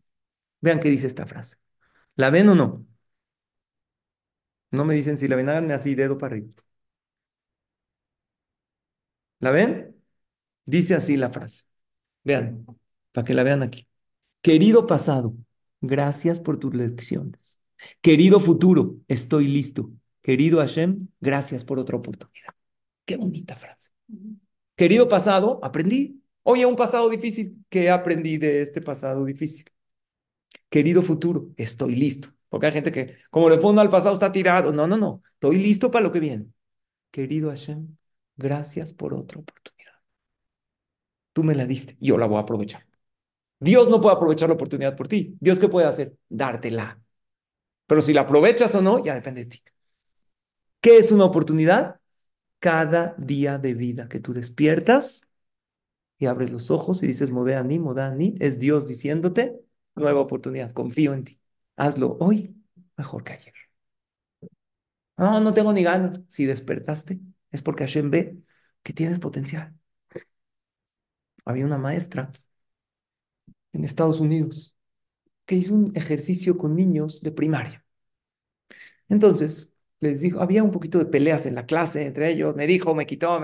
[0.61, 1.57] Vean qué dice esta frase.
[2.15, 2.85] ¿La ven o no?
[4.71, 6.53] No me dicen si la ven, háganme así, dedo para arriba.
[9.39, 9.95] ¿La ven?
[10.65, 11.63] Dice así la frase.
[12.23, 12.65] Vean,
[13.11, 13.87] para que la vean aquí.
[14.41, 15.35] Querido pasado,
[15.81, 17.61] gracias por tus lecciones.
[18.01, 19.91] Querido futuro, estoy listo.
[20.21, 22.53] Querido Hashem, gracias por otra oportunidad.
[23.05, 23.89] Qué bonita frase.
[24.75, 26.21] Querido pasado, aprendí.
[26.43, 27.65] Oye, un pasado difícil.
[27.69, 29.65] ¿Qué aprendí de este pasado difícil?
[30.69, 32.29] Querido futuro, estoy listo.
[32.49, 34.71] Porque hay gente que, como le fondo al pasado, está tirado.
[34.71, 35.21] No, no, no.
[35.33, 36.47] Estoy listo para lo que viene.
[37.11, 37.97] Querido Hashem,
[38.39, 39.93] gracias por otra oportunidad.
[41.33, 42.85] Tú me la diste, yo la voy a aprovechar.
[43.59, 45.37] Dios no puede aprovechar la oportunidad por ti.
[45.39, 46.15] Dios, ¿qué puede hacer?
[46.29, 47.01] Dártela.
[47.87, 49.63] Pero si la aprovechas o no, ya depende de ti.
[50.81, 51.99] ¿Qué es una oportunidad?
[52.59, 55.29] Cada día de vida que tú despiertas
[56.17, 59.59] y abres los ojos y dices, Modani, Modani, es Dios diciéndote,
[59.95, 61.39] nueva oportunidad, confío en ti.
[61.77, 62.55] Hazlo hoy
[62.97, 63.53] mejor que ayer.
[65.17, 66.19] No, no tengo ni ganas.
[66.27, 67.19] Si despertaste,
[67.51, 68.37] es porque Hashem ve
[68.83, 69.73] que tienes potencial.
[71.45, 72.31] Había una maestra
[73.73, 74.75] en Estados Unidos
[75.45, 77.85] que hizo un ejercicio con niños de primaria.
[79.09, 82.95] Entonces, les dijo, había un poquito de peleas en la clase entre ellos, me dijo,
[82.95, 83.39] me quitó,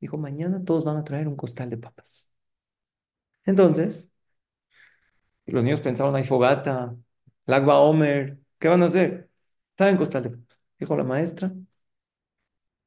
[0.00, 2.30] dijo, mañana todos van a traer un costal de papas.
[3.44, 4.10] Entonces,
[5.46, 6.96] los niños pensaron, hay fogata,
[7.46, 9.30] Lagba Omer, ¿qué van a hacer?
[9.70, 10.60] Está en costal de papas.
[10.78, 11.52] Dijo la maestra,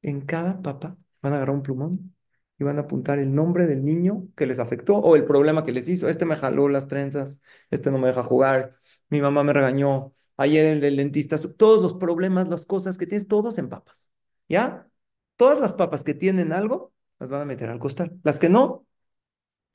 [0.02, 2.14] en cada papa van a agarrar un plumón
[2.58, 5.72] y van a apuntar el nombre del niño que les afectó o el problema que
[5.72, 6.08] les hizo.
[6.08, 7.38] Este me jaló las trenzas,
[7.70, 8.74] este no me deja jugar,
[9.08, 13.58] mi mamá me regañó, ayer el dentista, todos los problemas, las cosas que tienes, todos
[13.58, 14.10] en papas.
[14.48, 14.88] ¿Ya?
[15.36, 18.18] Todas las papas que tienen algo, las van a meter al costal.
[18.24, 18.86] Las que no,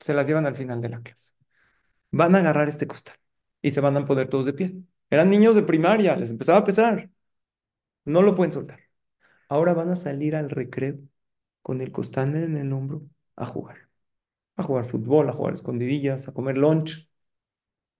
[0.00, 1.34] se las llevan al final de la clase.
[2.10, 3.16] Van a agarrar este costal
[3.62, 4.76] y se van a poner todos de pie.
[5.10, 7.10] Eran niños de primaria, les empezaba a pesar.
[8.04, 8.83] No lo pueden soltar.
[9.48, 10.98] Ahora van a salir al recreo
[11.62, 13.02] con el costal en el hombro
[13.36, 13.88] a jugar.
[14.56, 17.08] A jugar fútbol, a jugar escondidillas, a comer lunch.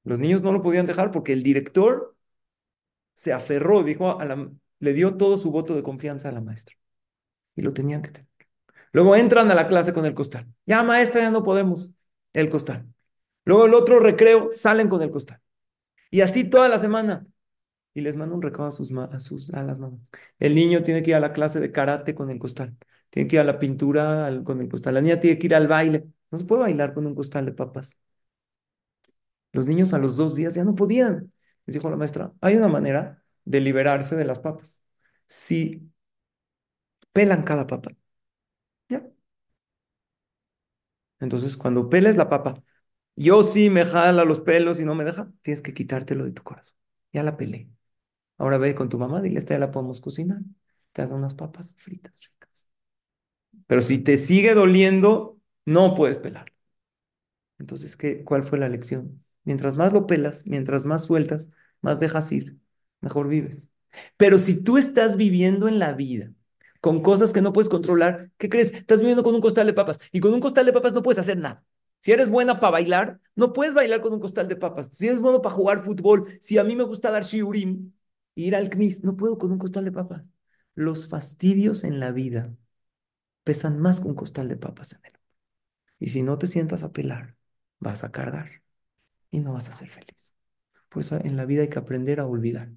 [0.05, 2.16] Los niños no lo podían dejar porque el director
[3.14, 6.76] se aferró, dijo a la, le dio todo su voto de confianza a la maestra.
[7.57, 8.28] Y lo tenían que tener.
[8.92, 10.47] Luego entran a la clase con el costal.
[10.66, 11.90] Ya, maestra, ya no podemos.
[12.32, 12.86] El costal.
[13.45, 15.40] Luego el otro recreo, salen con el costal.
[16.11, 17.26] Y así toda la semana.
[17.95, 20.11] Y les mando un recado a, sus, a, sus, a las mamás.
[20.38, 22.76] El niño tiene que ir a la clase de karate con el costal
[23.11, 24.95] tiene que ir a la pintura con el costal.
[24.95, 26.05] La niña tiene que ir al baile.
[26.32, 27.97] No se puede bailar con un costal de papas.
[29.53, 31.32] Los niños a los dos días ya no podían.
[31.66, 34.82] Les dijo la maestra, hay una manera de liberarse de las papas.
[35.26, 35.90] Si
[37.14, 37.90] pelan cada papa
[38.90, 39.01] Ya.
[41.20, 42.62] Entonces, cuando peles la papa,
[43.16, 46.42] yo sí me jala los pelos y no me deja, tienes que quitártelo de tu
[46.42, 46.76] corazón.
[47.12, 47.70] Ya la pelé.
[48.39, 50.41] Ahora ve con tu mamá, dile, esta ya la podemos cocinar.
[50.93, 52.68] Te das unas papas fritas ricas.
[53.66, 56.53] Pero si te sigue doliendo, no puedes pelar.
[57.59, 59.24] Entonces, ¿qué, ¿cuál fue la lección?
[59.45, 62.59] Mientras más lo pelas, mientras más sueltas, más dejas ir,
[63.01, 63.70] mejor vives.
[64.16, 66.32] Pero si tú estás viviendo en la vida
[66.80, 68.72] con cosas que no puedes controlar, ¿qué crees?
[68.72, 71.18] Estás viviendo con un costal de papas y con un costal de papas no puedes
[71.18, 71.64] hacer nada.
[72.01, 74.89] Si eres buena para bailar, no puedes bailar con un costal de papas.
[74.93, 77.93] Si eres bueno para jugar fútbol, si a mí me gusta dar shiurim,
[78.35, 80.30] ir al knis, no puedo con un costal de papas.
[80.74, 82.55] Los fastidios en la vida
[83.45, 85.12] pesan más que un costal de papas en el
[85.99, 87.37] Y si no te sientas a pelar,
[87.80, 88.62] vas a cargar
[89.30, 90.35] y no vas a ser feliz.
[90.91, 92.70] Por eso en la vida hay que aprender a olvidar.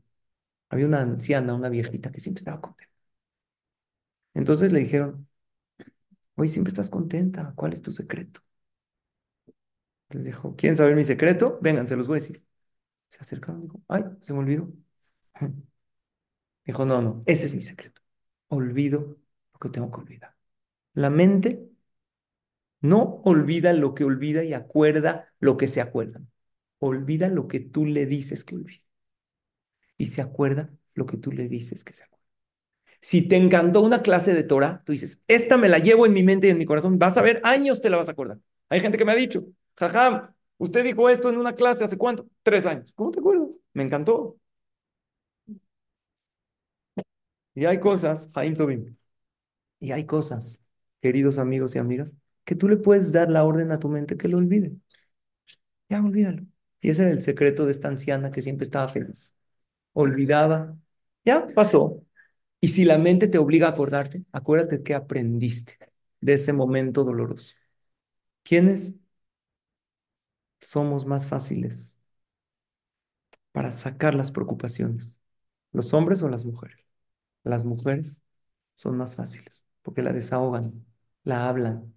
[0.70, 2.94] Había una anciana, una viejita que siempre estaba contenta.
[4.34, 5.28] Entonces le dijeron,
[6.36, 8.40] hoy siempre estás contenta, ¿cuál es tu secreto?
[10.10, 11.60] Entonces dijo, ¿quieren saber mi secreto?
[11.62, 12.44] Vengan, se los voy a decir.
[13.10, 14.72] Se acercaron y dijo, ay, se me olvidó.
[16.66, 18.02] Dijo, no, no, ese es mi secreto.
[18.50, 19.18] Olvido
[19.54, 20.36] lo que tengo que olvidar.
[20.94, 21.70] La mente
[22.82, 26.22] no olvida lo que olvida y acuerda lo que se acuerda.
[26.80, 28.84] Olvida lo que tú le dices que olvide.
[29.98, 32.26] Y se acuerda lo que tú le dices que se acuerda.
[33.02, 36.24] Si te encantó una clase de Torah, tú dices, esta me la llevo en mi
[36.24, 38.40] mente y en mi corazón, vas a ver, años te la vas a acordar.
[38.70, 39.46] Hay gente que me ha dicho,
[39.78, 42.28] jajam, usted dijo esto en una clase hace cuánto?
[42.44, 42.92] Tres años.
[42.96, 43.50] ¿Cómo te acuerdas?
[43.74, 44.38] Me encantó.
[47.58, 48.96] Y hay cosas, Jaim Tobim,
[49.80, 50.64] y hay cosas,
[51.02, 54.28] queridos amigos y amigas, que tú le puedes dar la orden a tu mente que
[54.30, 54.78] lo olvide.
[55.90, 56.44] Ya olvídalo.
[56.82, 59.36] Y ese era el secreto de esta anciana que siempre estaba feliz.
[59.94, 60.78] Olvidaba,
[61.26, 62.04] ya pasó.
[62.62, 65.78] Y si la mente te obliga a acordarte, acuérdate que aprendiste
[66.22, 67.56] de ese momento doloroso.
[68.44, 68.96] ¿Quiénes
[70.60, 72.00] somos más fáciles
[73.52, 75.20] para sacar las preocupaciones?
[75.74, 76.87] ¿Los hombres o las mujeres?
[77.48, 78.24] Las mujeres
[78.76, 80.86] son más fáciles porque la desahogan,
[81.24, 81.94] la hablan,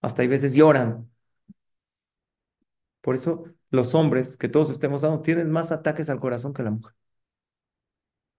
[0.00, 1.10] hasta hay veces lloran.
[3.00, 6.70] Por eso los hombres, que todos estemos dando, tienen más ataques al corazón que la
[6.70, 6.94] mujer.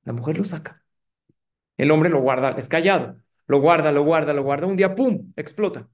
[0.06, 0.84] La mujer lo saca.
[1.78, 3.22] El hombre lo guarda, es callado.
[3.48, 4.68] Lo guarda, lo guarda, lo guarda.
[4.68, 5.90] Un día, ¡pum!, explota.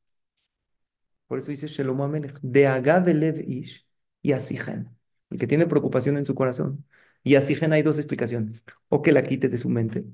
[1.27, 3.87] Por eso dice Shelomo Amelech, de Agavelev Ish
[4.21, 4.89] y Asijen.
[5.29, 6.85] El que tiene preocupación en su corazón.
[7.23, 8.65] Y Asijen hay dos explicaciones.
[8.89, 10.05] O que la quite de su mente.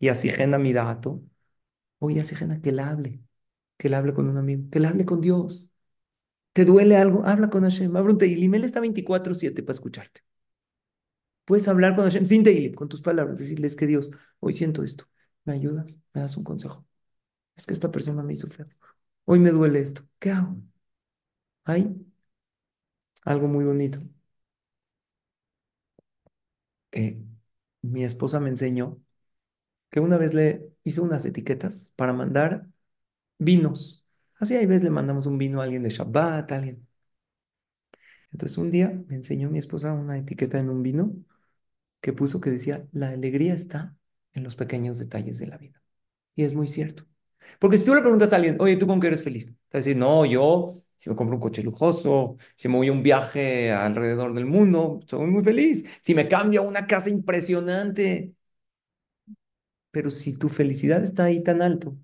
[0.00, 1.22] Y Asijen a Mirato.
[2.00, 3.22] O y Asijen a que la hable.
[3.76, 4.64] Que la hable con un amigo.
[4.70, 5.72] Que la hable con Dios.
[6.52, 7.24] ¿Te duele algo?
[7.26, 7.96] Habla con Hashem.
[7.96, 8.54] Abre un Teilim.
[8.54, 10.22] Él está 24-7 para escucharte.
[11.44, 13.38] Puedes hablar con Hashem sin Teilim, con tus palabras.
[13.38, 15.04] Decirles que Dios, hoy siento esto.
[15.44, 15.98] ¿Me ayudas?
[16.14, 16.86] ¿Me das un consejo?
[17.56, 18.66] Es que esta persona me hizo feo.
[19.26, 20.02] Hoy me duele esto.
[20.18, 20.56] ¿Qué hago?
[21.64, 21.86] Hay
[23.24, 24.00] algo muy bonito
[26.90, 27.22] que
[27.82, 29.00] mi esposa me enseñó
[29.90, 32.68] que una vez le hizo unas etiquetas para mandar
[33.38, 34.06] vinos.
[34.38, 36.86] Así hay veces le mandamos un vino a alguien de Shabbat, a alguien.
[38.32, 41.12] Entonces un día me enseñó mi esposa una etiqueta en un vino
[42.00, 43.96] que puso que decía, la alegría está
[44.34, 45.82] en los pequeños detalles de la vida.
[46.34, 47.04] Y es muy cierto.
[47.60, 49.46] Porque si tú le preguntas a alguien, oye, ¿tú con qué eres feliz?
[49.48, 52.88] Te va a decir, no, yo, si me compro un coche lujoso, si me voy
[52.88, 55.84] a un viaje alrededor del mundo, soy muy feliz.
[56.02, 58.34] Si me cambio a una casa impresionante.
[59.90, 61.96] Pero si tu felicidad está ahí tan alto,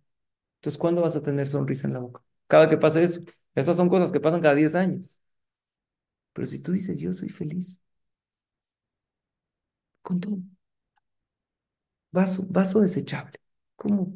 [0.57, 2.23] entonces ¿cuándo vas a tener sonrisa en la boca?
[2.49, 3.23] Cada que pase eso.
[3.55, 5.21] Esas son cosas que pasan cada 10 años.
[6.33, 7.81] Pero si tú dices, yo soy feliz,
[10.03, 10.39] con todo.
[12.11, 13.39] Vaso, vaso desechable.
[13.77, 14.13] ¿Cómo?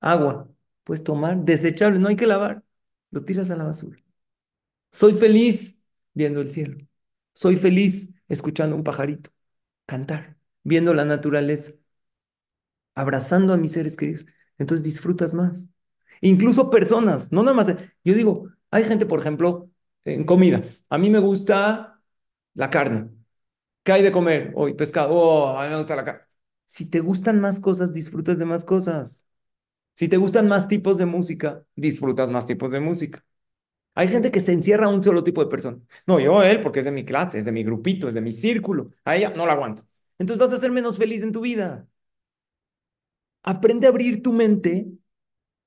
[0.00, 0.48] Agua.
[0.84, 2.64] Puedes tomar desechable, no hay que lavar.
[3.10, 3.98] Lo tiras a la basura.
[4.92, 5.82] Soy feliz
[6.14, 6.78] viendo el cielo.
[7.32, 9.30] Soy feliz escuchando un pajarito
[9.86, 11.72] cantar, viendo la naturaleza,
[12.94, 14.26] abrazando a mis seres queridos.
[14.58, 15.68] Entonces disfrutas más.
[16.20, 17.74] Incluso personas, no nada más.
[18.04, 19.70] Yo digo, hay gente, por ejemplo,
[20.04, 20.84] en comidas.
[20.90, 22.02] A mí me gusta
[22.54, 23.10] la carne.
[23.82, 24.74] ¿Qué hay de comer hoy?
[24.74, 25.10] Pescado.
[25.12, 26.22] Oh, a mí me gusta la carne.
[26.66, 29.26] Si te gustan más cosas, disfrutas de más cosas.
[29.94, 33.24] Si te gustan más tipos de música, disfrutas más tipos de música.
[33.94, 35.78] Hay gente que se encierra a un solo tipo de persona.
[36.06, 38.32] No, yo él, porque es de mi clase, es de mi grupito, es de mi
[38.32, 38.92] círculo.
[39.04, 39.84] A ella no la aguanto.
[40.18, 41.88] Entonces vas a ser menos feliz en tu vida.
[43.42, 44.88] Aprende a abrir tu mente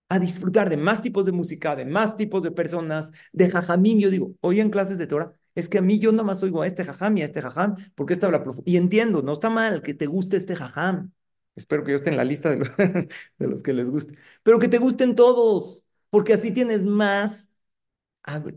[0.09, 3.99] a disfrutar de más tipos de música, de más tipos de personas, de jajamim.
[3.99, 6.61] Yo digo, hoy en clases de Torah, es que a mí yo nada más oigo
[6.61, 8.69] a este jajam y a este jajam, porque esta habla profundo.
[8.69, 11.11] Y entiendo, no está mal que te guste este jajam,
[11.55, 14.17] Espero que yo esté en la lista de los, de los que les guste.
[14.43, 17.49] Pero que te gusten todos, porque así tienes más,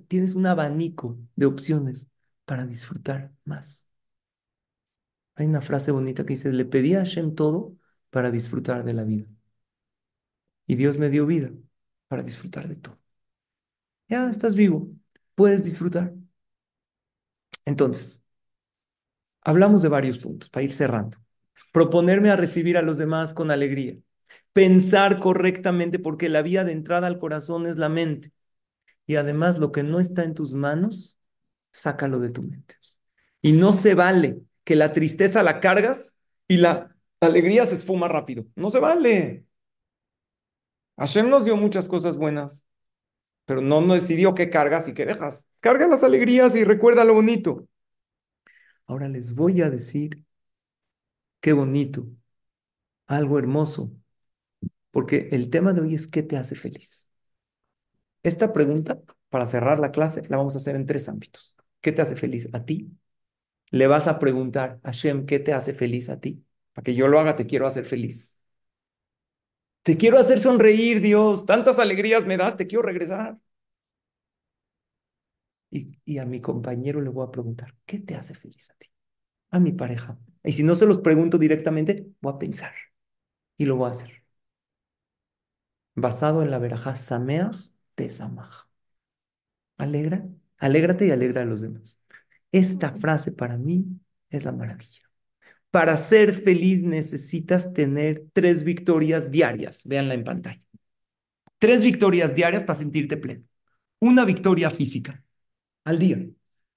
[0.08, 2.08] tienes un abanico de opciones
[2.44, 3.86] para disfrutar más.
[5.34, 7.75] Hay una frase bonita que dice, le pedí a Hashem todo
[8.10, 9.26] para disfrutar de la vida.
[10.66, 11.50] Y Dios me dio vida
[12.08, 12.96] para disfrutar de todo.
[14.08, 14.88] Ya estás vivo,
[15.34, 16.12] puedes disfrutar.
[17.64, 18.22] Entonces,
[19.42, 21.18] hablamos de varios puntos para ir cerrando.
[21.72, 23.96] Proponerme a recibir a los demás con alegría.
[24.52, 28.32] Pensar correctamente porque la vía de entrada al corazón es la mente.
[29.06, 31.16] Y además lo que no está en tus manos,
[31.70, 32.76] sácalo de tu mente.
[33.42, 36.16] Y no se vale que la tristeza la cargas
[36.48, 38.46] y la alegría se esfuma rápido.
[38.56, 39.46] No se vale.
[40.98, 42.64] Hashem nos dio muchas cosas buenas,
[43.46, 45.48] pero no, no decidió qué cargas y qué dejas.
[45.60, 47.68] Carga las alegrías y recuerda lo bonito.
[48.86, 50.24] Ahora les voy a decir
[51.40, 52.06] qué bonito,
[53.06, 53.92] algo hermoso,
[54.90, 57.08] porque el tema de hoy es qué te hace feliz.
[58.22, 59.00] Esta pregunta,
[59.30, 61.54] para cerrar la clase, la vamos a hacer en tres ámbitos.
[61.80, 62.90] ¿Qué te hace feliz a ti?
[63.72, 66.45] Le vas a preguntar a Hashem, ¿qué te hace feliz a ti?
[66.76, 68.38] Para que yo lo haga, te quiero hacer feliz.
[69.82, 71.46] Te quiero hacer sonreír, Dios.
[71.46, 73.38] Tantas alegrías me das, te quiero regresar.
[75.70, 78.88] Y, y, a mi compañero le voy a preguntar, ¿qué te hace feliz a ti?
[79.50, 80.18] A mi pareja.
[80.44, 82.74] Y si no se los pregunto directamente, voy a pensar.
[83.58, 84.24] Y lo voy a hacer.
[85.96, 88.68] Basado en la verajá Sameach Tesamach.
[89.78, 90.26] Alegra,
[90.58, 92.00] alégrate y alegra a los demás.
[92.52, 93.86] Esta frase para mí
[94.30, 95.05] es la maravilla.
[95.76, 99.82] Para ser feliz necesitas tener tres victorias diarias.
[99.84, 100.62] Véanla en pantalla.
[101.58, 103.44] Tres victorias diarias para sentirte pleno.
[103.98, 105.22] Una victoria física
[105.84, 106.26] al día.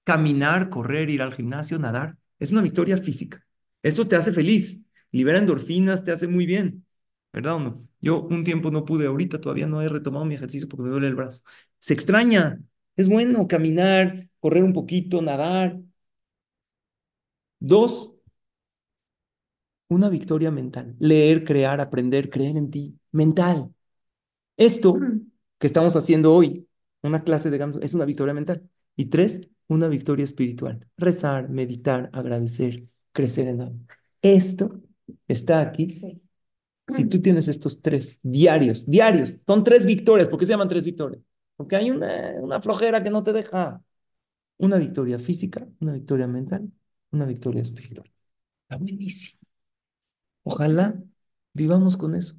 [0.04, 2.18] Caminar, correr, ir al gimnasio, nadar.
[2.38, 3.42] Es una victoria física.
[3.82, 4.82] Eso te hace feliz.
[5.12, 6.84] Libera endorfinas, te hace muy bien.
[7.32, 7.88] ¿Verdad o no?
[8.02, 11.06] Yo un tiempo no pude, ahorita todavía no he retomado mi ejercicio porque me duele
[11.06, 11.42] el brazo.
[11.78, 12.60] Se extraña.
[12.96, 15.80] Es bueno caminar, correr un poquito, nadar.
[17.58, 18.09] Dos,
[19.90, 20.94] una victoria mental.
[20.98, 22.98] Leer, crear, aprender, creer en ti.
[23.10, 23.74] Mental.
[24.56, 24.98] Esto
[25.58, 26.66] que estamos haciendo hoy,
[27.02, 28.68] una clase de es una victoria mental.
[28.96, 30.86] Y tres, una victoria espiritual.
[30.96, 33.80] Rezar, meditar, agradecer, crecer en amor.
[34.22, 34.80] Esto
[35.26, 35.88] está aquí.
[35.90, 40.28] Si tú tienes estos tres diarios, diarios, son tres victorias.
[40.28, 41.22] ¿Por qué se llaman tres victorias?
[41.56, 43.82] Porque hay una, una flojera que no te deja.
[44.58, 46.70] Una victoria física, una victoria mental,
[47.12, 48.10] una victoria espiritual.
[48.62, 49.39] Está buenísimo.
[50.42, 51.02] Ojalá
[51.52, 52.36] vivamos con eso.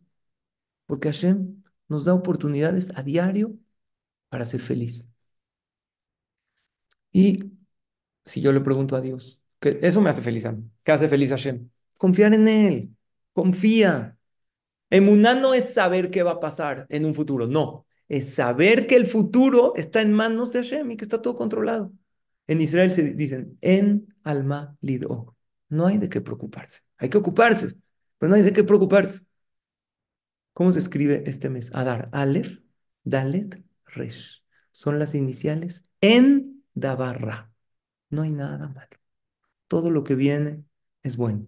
[0.85, 3.57] Porque Hashem nos da oportunidades a diario
[4.29, 5.09] para ser feliz.
[7.11, 7.51] Y
[8.25, 11.31] si yo le pregunto a Dios, que eso me hace feliz a ¿qué hace feliz
[11.31, 11.69] a Hashem?
[11.97, 12.95] Confiar en Él,
[13.33, 14.17] confía.
[14.89, 18.95] Emuná no es saber qué va a pasar en un futuro, no, es saber que
[18.95, 21.93] el futuro está en manos de Hashem y que está todo controlado.
[22.47, 25.37] En Israel se dicen, en alma lido.
[25.69, 26.81] No hay de qué preocuparse.
[26.97, 27.75] Hay que ocuparse,
[28.21, 29.21] pero no hay de qué preocuparse.
[30.53, 31.71] ¿Cómo se escribe este mes?
[31.73, 32.59] Adar, Aleph,
[33.03, 34.43] Dalet, Resh.
[34.71, 37.51] Son las iniciales en Dabarra.
[38.11, 38.95] No hay nada malo.
[39.67, 40.63] Todo lo que viene
[41.01, 41.47] es bueno.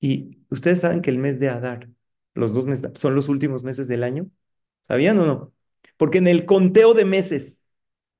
[0.00, 1.88] Y ustedes saben que el mes de Adar,
[2.34, 4.30] los dos meses, son los últimos meses del año.
[4.82, 5.54] ¿Sabían o no?
[5.96, 7.62] Porque en el conteo de meses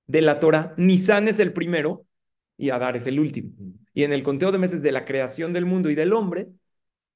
[0.07, 2.07] de la Torah, Nisan es el primero
[2.57, 3.53] y Adar es el último.
[3.93, 6.49] Y en el conteo de meses de la creación del mundo y del hombre,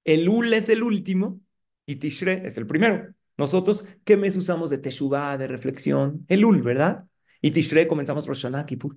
[0.05, 1.41] Elul es el último
[1.87, 3.15] y Tishre es el primero.
[3.37, 6.25] Nosotros, ¿qué mes usamos de Teshuvah, de reflexión?
[6.29, 7.07] Elul, ¿verdad?
[7.41, 8.97] Y Tishre comenzamos Rosh Hashanah, Kippur.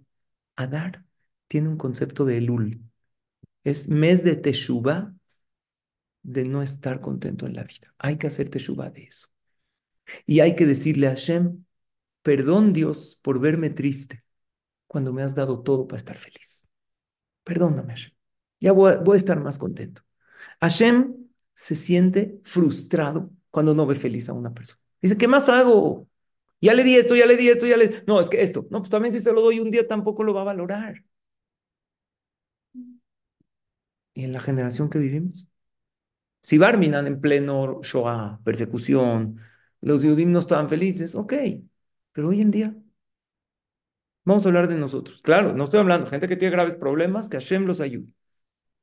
[0.56, 1.04] Adar
[1.48, 2.82] tiene un concepto de Elul.
[3.64, 5.14] Es mes de Teshuvah
[6.24, 7.94] de no estar contento en la vida.
[7.98, 9.28] Hay que hacer Teshuvah de eso.
[10.26, 11.66] Y hay que decirle a Hashem,
[12.22, 14.24] perdón Dios por verme triste
[14.88, 16.68] cuando me has dado todo para estar feliz.
[17.44, 18.14] Perdóname Hashem.
[18.60, 20.02] Ya voy a, estar más contento.
[20.62, 21.16] Hashem
[21.54, 24.82] se siente frustrado cuando no ve feliz a una persona.
[25.02, 26.08] Dice, ¿qué más hago?
[26.62, 28.04] Ya le di esto, ya le di esto, ya le...
[28.08, 28.68] No, es que esto.
[28.72, 31.04] No, pues también si se lo doy un día tampoco lo va a valorar.
[34.14, 35.48] Y en la generación que vivimos.
[36.44, 39.40] Si Barminan en pleno Shoah, persecución,
[39.82, 41.34] los Yudim no estaban felices, ok.
[42.14, 42.76] Pero hoy en día,
[44.26, 45.22] vamos a hablar de nosotros.
[45.22, 48.14] Claro, no estoy hablando gente que tiene graves problemas, que Hashem los ayude.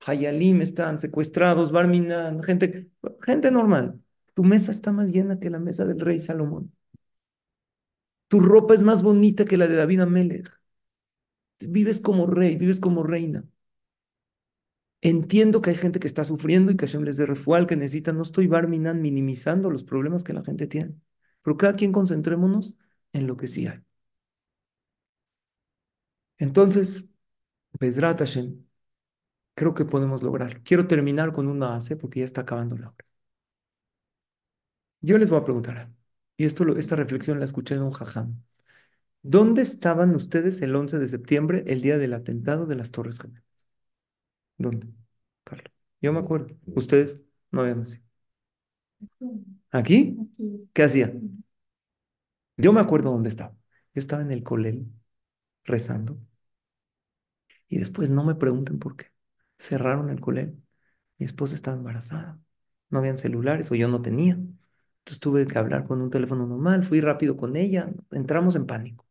[0.06, 2.90] Hayalim están secuestrados, Barminan, gente,
[3.22, 4.00] gente normal.
[4.34, 6.72] Tu mesa está más llena que la mesa del rey Salomón.
[8.28, 10.50] Tu ropa es más bonita que la de David Amelech.
[11.68, 13.44] Vives como rey, vives como reina.
[15.02, 18.12] Entiendo que hay gente que está sufriendo y que Hashem les dé refual, que necesita.
[18.12, 20.94] No estoy barminan minimizando los problemas que la gente tiene.
[21.42, 22.74] Pero cada quien concentrémonos
[23.12, 23.80] en lo que sí hay.
[26.38, 27.12] Entonces,
[27.80, 28.64] Bezrat Hashem,
[29.54, 30.60] creo que podemos lograrlo.
[30.64, 32.96] Quiero terminar con una base porque ya está acabando la hora.
[35.00, 35.92] Yo les voy a preguntar,
[36.36, 38.42] y esto, esta reflexión la escuché en un jajam.
[39.22, 43.44] ¿Dónde estaban ustedes el 11 de septiembre, el día del atentado de las Torres Gemelas?
[44.58, 44.88] ¿Dónde,
[45.44, 45.72] Carlos?
[46.00, 46.56] Yo me acuerdo.
[46.74, 48.04] Ustedes no habían nacido.
[49.70, 50.16] ¿Aquí?
[50.72, 51.44] ¿Qué hacían?
[52.56, 53.52] Yo me acuerdo dónde estaba.
[53.94, 54.86] Yo estaba en el colel
[55.64, 56.18] rezando.
[57.68, 59.06] Y después no me pregunten por qué.
[59.58, 60.62] Cerraron el colel.
[61.18, 62.40] Mi esposa estaba embarazada.
[62.90, 64.34] No habían celulares o yo no tenía.
[64.34, 66.84] Entonces tuve que hablar con un teléfono normal.
[66.84, 67.90] Fui rápido con ella.
[68.10, 69.06] Entramos en pánico.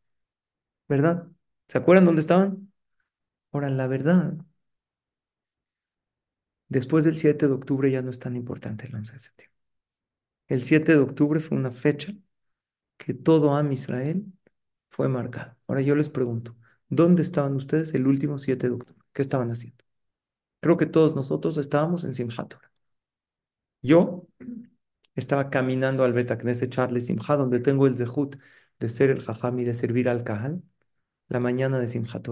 [0.87, 1.27] ¿Verdad?
[1.67, 2.71] ¿Se acuerdan dónde estaban?
[3.51, 4.35] Ahora, la verdad,
[6.67, 9.57] después del 7 de octubre ya no es tan importante el 11 de septiembre.
[10.47, 12.13] El 7 de octubre fue una fecha
[12.97, 14.25] que todo Am Israel
[14.89, 15.57] fue marcado.
[15.67, 16.55] Ahora yo les pregunto,
[16.89, 19.03] ¿dónde estaban ustedes el último 7 de octubre?
[19.13, 19.83] ¿Qué estaban haciendo?
[20.63, 22.55] Creo que todos nosotros estábamos en Simchat
[23.81, 24.27] Yo
[25.15, 28.37] estaba caminando al Betacneset Charlie Simchat, donde tengo el zehut
[28.79, 30.63] de ser el jajam y de servir al Kahal,
[31.29, 32.27] la mañana de Simchat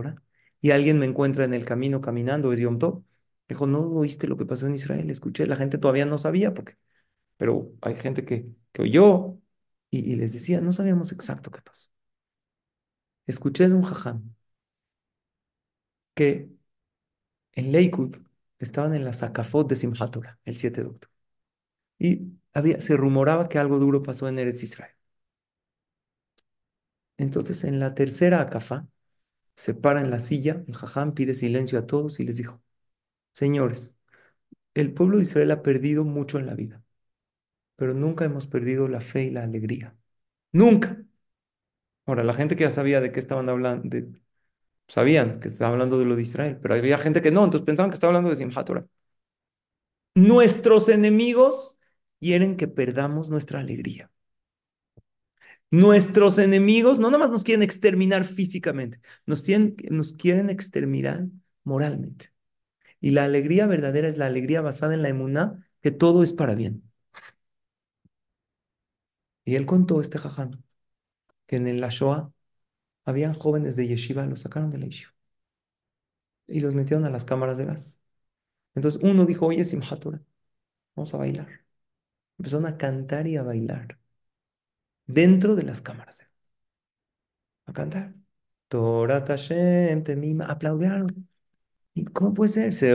[0.62, 3.04] y alguien me encuentra en el camino caminando, es Yom Tov.
[3.50, 5.10] Dijo, ¿no oíste lo que pasó en Israel?
[5.10, 6.78] Escuché, la gente todavía no sabía, porque,
[7.38, 9.38] pero hay gente que, que oyó
[9.92, 11.90] y, les decía, no sabíamos exacto qué pasó.
[13.26, 14.36] Escuché de un jajam
[16.16, 16.51] que
[17.54, 18.18] en Lakewood
[18.60, 21.12] estaban en la Sakafot de Simchat el 7 de octubre.
[22.00, 24.96] Y había, se rumoraba que algo duro pasó en Eretz Israel.
[27.18, 28.88] Entonces, en la tercera acafá,
[29.56, 32.62] se para en la silla, el jajam pide silencio a todos y les dijo,
[33.34, 33.98] señores,
[34.76, 36.84] el pueblo de Israel ha perdido mucho en la vida,
[37.78, 39.98] pero nunca hemos perdido la fe y la alegría.
[40.54, 41.04] Nunca.
[42.06, 43.90] Ahora, la gente que ya sabía de qué estaban hablando,
[44.92, 47.90] sabían que estaba hablando de lo de Israel, pero había gente que no, entonces pensaban
[47.92, 48.70] que estaba hablando de Simchat
[50.16, 51.78] Nuestros enemigos
[52.20, 54.12] quieren que perdamos nuestra alegría.
[55.72, 59.46] Nuestros enemigos no nada más nos quieren exterminar físicamente, nos,
[59.90, 61.28] nos quieren exterminar
[61.64, 62.34] moralmente.
[63.02, 66.56] Y la alegría verdadera es la alegría basada en la emuná, que todo es para
[66.56, 66.84] bien.
[69.46, 70.64] Y él contó este jajam,
[71.48, 72.32] que en la Shoah
[73.06, 75.14] habían jóvenes de yeshiva, los sacaron de la yeshiva
[76.48, 78.02] y los metieron a las cámaras de gas.
[78.76, 80.06] Entonces uno dijo, oye, Simchat
[80.96, 81.66] vamos a bailar.
[82.40, 84.00] Empezaron a cantar y a bailar
[85.06, 86.52] dentro de las cámaras de gas.
[87.66, 88.14] A cantar.
[88.68, 91.28] Torah Tashem, Temima, aplaudieron.
[91.94, 92.74] ¿Y cómo puede ser?
[92.74, 92.94] Se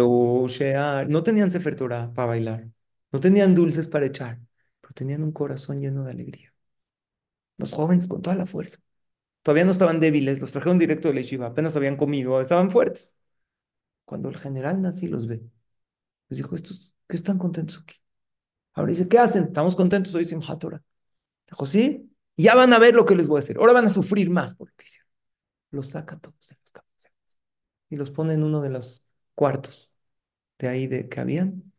[1.09, 2.71] No tenían Sefer Torah para bailar.
[3.13, 4.41] No tenían dulces para echar.
[4.81, 6.55] Pero tenían un corazón lleno de alegría.
[7.59, 8.79] Los jóvenes con toda la fuerza.
[9.47, 13.15] Todavía no estaban débiles, los trajeron directo de la yeshiva, apenas habían comido, estaban fuertes.
[14.05, 15.41] Cuando el general nazi los ve,
[16.29, 17.95] les dijo, ¿estos qué están contentos aquí?
[18.73, 19.45] Ahora dice, ¿qué hacen?
[19.45, 20.41] Estamos contentos hoy sin.
[20.41, 23.59] Dijo, sí, ya van a ver lo que les voy a hacer.
[23.59, 25.09] Ahora van a sufrir más por lo que hicieron.
[25.71, 27.09] Los saca todos de las camas
[27.89, 29.05] y los pone en uno de los
[29.37, 29.93] cuartos
[30.59, 31.73] de ahí de que habían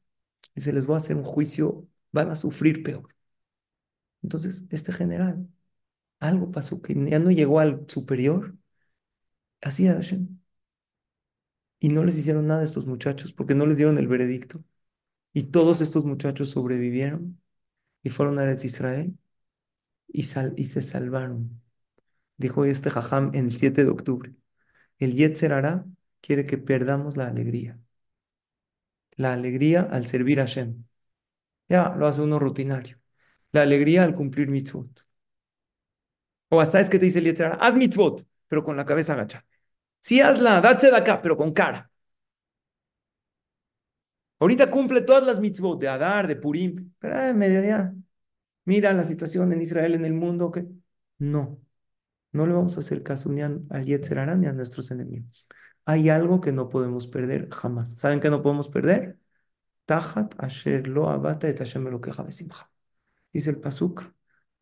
[0.55, 3.13] y se les va a hacer un juicio, van a sufrir peor.
[4.23, 5.49] Entonces, este general
[6.19, 8.55] algo pasó que ya no llegó al superior.
[9.61, 10.39] Así Hashem.
[11.79, 14.63] Y no les hicieron nada a estos muchachos porque no les dieron el veredicto.
[15.33, 17.41] Y todos estos muchachos sobrevivieron
[18.03, 19.17] y fueron a Israel
[20.07, 21.61] y, y se salvaron.
[22.37, 24.35] Dijo este jajam en el 7 de octubre.
[24.99, 25.85] El Yetzer Hará
[26.21, 27.79] quiere que perdamos la alegría.
[29.17, 30.85] La alegría al servir a Hashem.
[31.69, 32.99] Ya lo hace uno rutinario.
[33.53, 35.06] La alegría al cumplir mitzvot.
[36.49, 39.45] O hasta es que te dice el Yetzirah, haz mitzvot, pero con la cabeza agacha.
[40.01, 41.91] Sí, hazla, date de acá, pero con cara.
[44.39, 47.93] Ahorita cumple todas las mitzvot de Adar, de Purim, pero en mediodía.
[48.65, 50.67] Mira la situación en Israel, en el mundo, que
[51.19, 51.59] no,
[52.33, 55.47] no le vamos a hacer caso ni al Yetzirah ni a nuestros enemigos.
[55.85, 57.93] Hay algo que no podemos perder jamás.
[57.99, 59.19] ¿Saben qué no podemos perder?
[59.85, 62.25] Tajat asher lo abata et Hashem lo queja
[63.33, 64.03] Dice el Pasuk,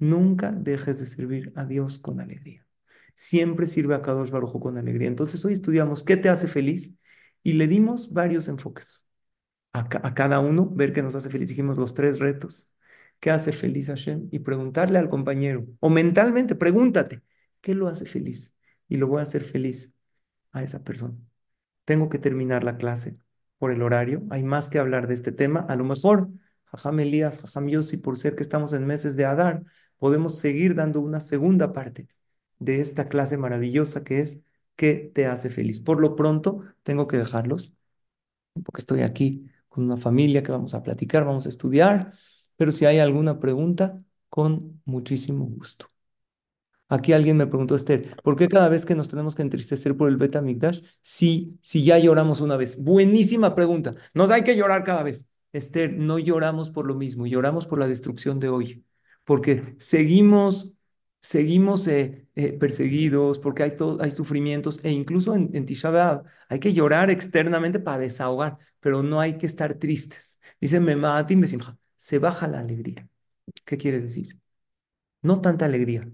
[0.09, 2.65] Nunca dejes de servir a Dios con alegría.
[3.15, 5.07] Siempre sirve a Kadosh Barujo con alegría.
[5.07, 6.93] Entonces hoy estudiamos qué te hace feliz
[7.43, 9.07] y le dimos varios enfoques
[9.73, 11.49] a, cada uno, ver qué nos hace feliz.
[11.49, 12.69] Dijimos los tres retos.
[13.19, 14.29] ¿Qué hace feliz a Hashem?
[14.31, 17.23] Y preguntarle al compañero, o mentalmente, pregúntate,
[17.61, 18.55] ¿qué lo hace feliz?
[18.87, 19.93] Y lo voy a hacer feliz
[20.51, 21.15] a esa persona.
[21.85, 23.17] Tengo que terminar la clase.
[23.57, 24.23] por el horario.
[24.31, 25.61] Hay más que hablar de este tema.
[25.69, 26.29] A lo mejor,
[26.65, 29.63] Jajam Elías, Jajam Yossi, por ser que estamos en meses de Adar,
[29.97, 32.07] podemos seguir dando una segunda parte
[32.59, 34.43] de esta clase maravillosa que es
[34.75, 35.79] ¿qué te hace feliz?
[35.79, 37.73] Por lo pronto, tengo que dejarlos,
[38.63, 42.11] porque estoy aquí con una familia que vamos a platicar, vamos a estudiar,
[42.55, 45.89] pero si hay alguna pregunta, con muchísimo gusto.
[46.87, 50.07] Aquí alguien me preguntó, Esther, ¿por qué cada vez que nos tenemos que entristecer por
[50.07, 52.81] el Beta Migdash, si, si ya lloramos una vez?
[52.81, 53.95] Buenísima pregunta.
[54.13, 55.25] Nos hay que llorar cada vez.
[55.51, 58.85] Esther, no lloramos por lo mismo, lloramos por la destrucción de hoy,
[59.25, 60.73] porque seguimos,
[61.19, 66.23] seguimos eh, eh, perseguidos, porque hay, todo, hay sufrimientos, e incluso en, en Tisha B'Av
[66.49, 70.39] hay que llorar externamente para desahogar, pero no hay que estar tristes.
[70.61, 73.07] Dice Memaatim Besimcha, se baja la alegría.
[73.65, 74.39] ¿Qué quiere decir?
[75.21, 76.07] No tanta alegría,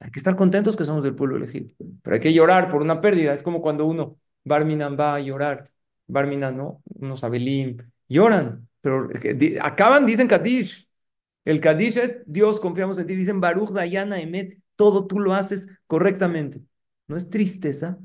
[0.00, 3.00] hay que estar contentos que somos del pueblo elegido, pero hay que llorar por una
[3.00, 3.32] pérdida.
[3.32, 5.70] Es como cuando uno, Barminan va a llorar,
[6.06, 6.82] Barminan, ¿no?
[6.94, 9.08] Unos Abelim, lloran, pero
[9.62, 10.88] acaban, dicen Kadish.
[11.44, 13.14] El Kadish es Dios, confiamos en ti.
[13.16, 16.62] Dicen Baruch, Dayana, Emet, todo tú lo haces correctamente.
[17.06, 17.98] No es tristeza,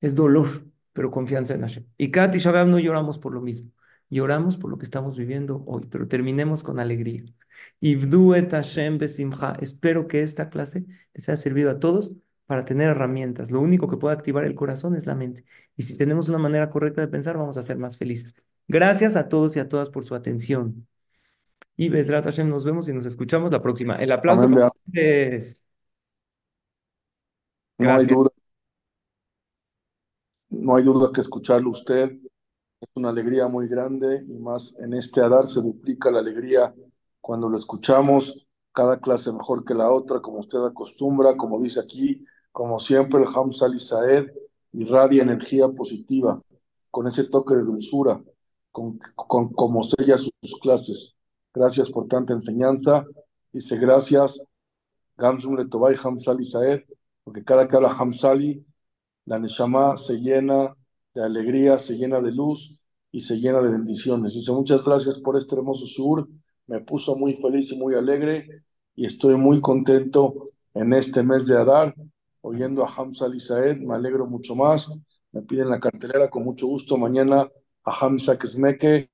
[0.00, 0.48] es dolor,
[0.92, 1.84] pero confianza en Hashem.
[1.96, 3.72] Y cada Tisha no lloramos por lo mismo,
[4.10, 7.24] lloramos por lo que estamos viviendo hoy, pero terminemos con alegría.
[7.80, 9.54] Hashem besimcha.
[9.60, 10.84] Espero que esta clase
[11.14, 12.12] les haya servido a todos
[12.46, 13.50] para tener herramientas.
[13.50, 15.44] Lo único que puede activar el corazón es la mente.
[15.76, 18.34] Y si tenemos una manera correcta de pensar, vamos a ser más felices.
[18.68, 20.86] Gracias a todos y a todas por su atención.
[21.78, 23.94] Y Besrat Hashem, nos vemos y nos escuchamos la próxima.
[23.96, 25.64] El aplauso para ustedes.
[27.78, 28.30] No hay duda.
[30.50, 32.18] No hay duda que escucharlo usted
[32.80, 36.74] es una alegría muy grande y más en este Adar se duplica la alegría
[37.20, 42.24] cuando lo escuchamos, cada clase mejor que la otra, como usted acostumbra, como dice aquí,
[42.52, 44.30] como siempre, el Hamza Saed
[44.72, 46.40] irradia energía positiva,
[46.90, 48.22] con ese toque de dulzura,
[48.70, 51.17] con, con, como sella sus clases.
[51.58, 53.04] Gracias por tanta enseñanza.
[53.52, 54.40] Dice gracias,
[55.16, 56.82] Gamsum Letobay Hamzali Saed,
[57.24, 58.64] porque cada que habla Hamzali,
[59.24, 60.74] la Neshama se llena
[61.14, 62.80] de alegría, se llena de luz
[63.10, 64.34] y se llena de bendiciones.
[64.34, 66.28] Dice muchas gracias por este hermoso sur
[66.68, 68.62] me puso muy feliz y muy alegre
[68.94, 70.44] y estoy muy contento
[70.74, 71.94] en este mes de Adar,
[72.42, 74.88] oyendo a Hamza Lisaed, me alegro mucho más,
[75.32, 77.48] me piden la cartelera con mucho gusto, mañana
[77.84, 79.10] a Hamza Kesmeke,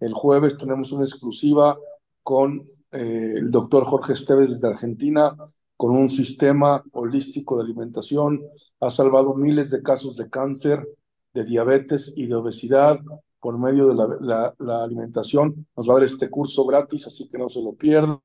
[0.00, 1.78] el jueves tenemos una exclusiva
[2.22, 5.36] con eh, el doctor Jorge Esteves desde Argentina,
[5.76, 8.42] con un sistema holístico de alimentación,
[8.80, 10.86] ha salvado miles de casos de cáncer,
[11.32, 12.98] de diabetes y de obesidad,
[13.40, 15.66] por medio de la, la, alimentación.
[15.76, 18.20] Nos va a dar este curso gratis, así que no se lo pierdan.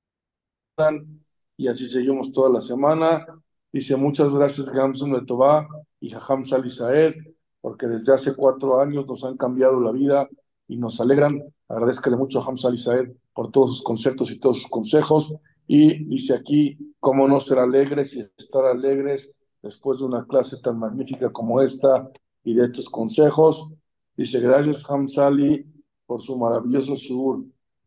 [1.57, 3.25] Y así seguimos toda la semana.
[3.71, 5.67] Dice muchas gracias Gamsun de Tobá
[5.99, 7.15] y Jajam Salisaed,
[7.59, 10.29] porque desde hace cuatro años nos han cambiado la vida
[10.69, 11.43] y nos alegran.
[11.67, 15.35] Agradezcale mucho a Jajam Salisaed por todos sus conceptos y todos sus consejos.
[15.67, 20.79] Y dice aquí, cómo no ser alegres y estar alegres después de una clase tan
[20.79, 22.09] magnífica como esta
[22.43, 23.73] y de estos consejos.
[24.15, 25.65] Dice, gracias Hamzali
[26.05, 27.43] por su maravilloso sur.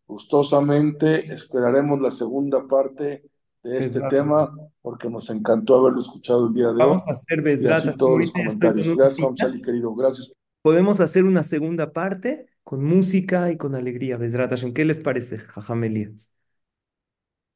[0.07, 3.25] Gustosamente esperaremos la segunda parte
[3.63, 6.79] de este tema porque nos encantó haberlo escuchado el día de hoy.
[6.79, 7.97] Vamos a hacer Besrat.
[7.97, 8.97] todos los comentarios.
[8.97, 9.95] Gracias Hamzali, querido.
[9.95, 10.33] Gracias.
[10.63, 14.17] Podemos hacer una segunda parte con música y con alegría.
[14.17, 16.33] Besrat ¿Qué les parece, Jajam Elías?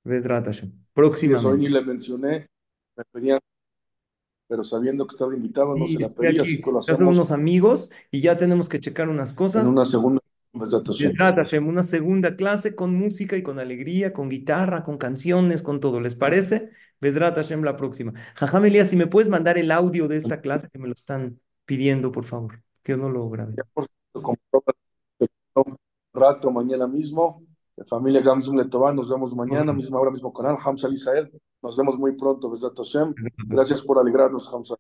[0.05, 0.49] Besrat
[0.93, 1.49] Próximamente.
[1.49, 2.49] Hoy ni le mencioné,
[2.97, 3.41] me pedían
[4.49, 7.01] pero sabiendo que estaba invitado no se la pedí, así que lo hacemos.
[7.01, 9.67] unos amigos y ya tenemos que checar unas cosas.
[9.67, 10.21] En una segunda
[10.53, 16.01] una segunda clase con música y con alegría, con guitarra, con canciones, con todo.
[16.01, 16.71] ¿Les parece?
[17.01, 18.15] Besrat Hashem la próxima.
[18.37, 21.41] Jajam Elías, si me puedes mandar el audio de esta clase que me lo están
[21.67, 23.55] pidiendo, por favor, que yo no lo grabe.
[23.57, 23.87] Ya por
[25.63, 25.77] un
[26.13, 27.43] rato mañana mismo.
[27.87, 30.57] Familia Gamsum Letován, nos vemos mañana, misma hora, mismo canal.
[30.65, 31.31] Hamza Israel,
[31.63, 33.15] nos vemos muy pronto, Besat Hashem.
[33.49, 34.77] Gracias por alegrarnos, Hamza.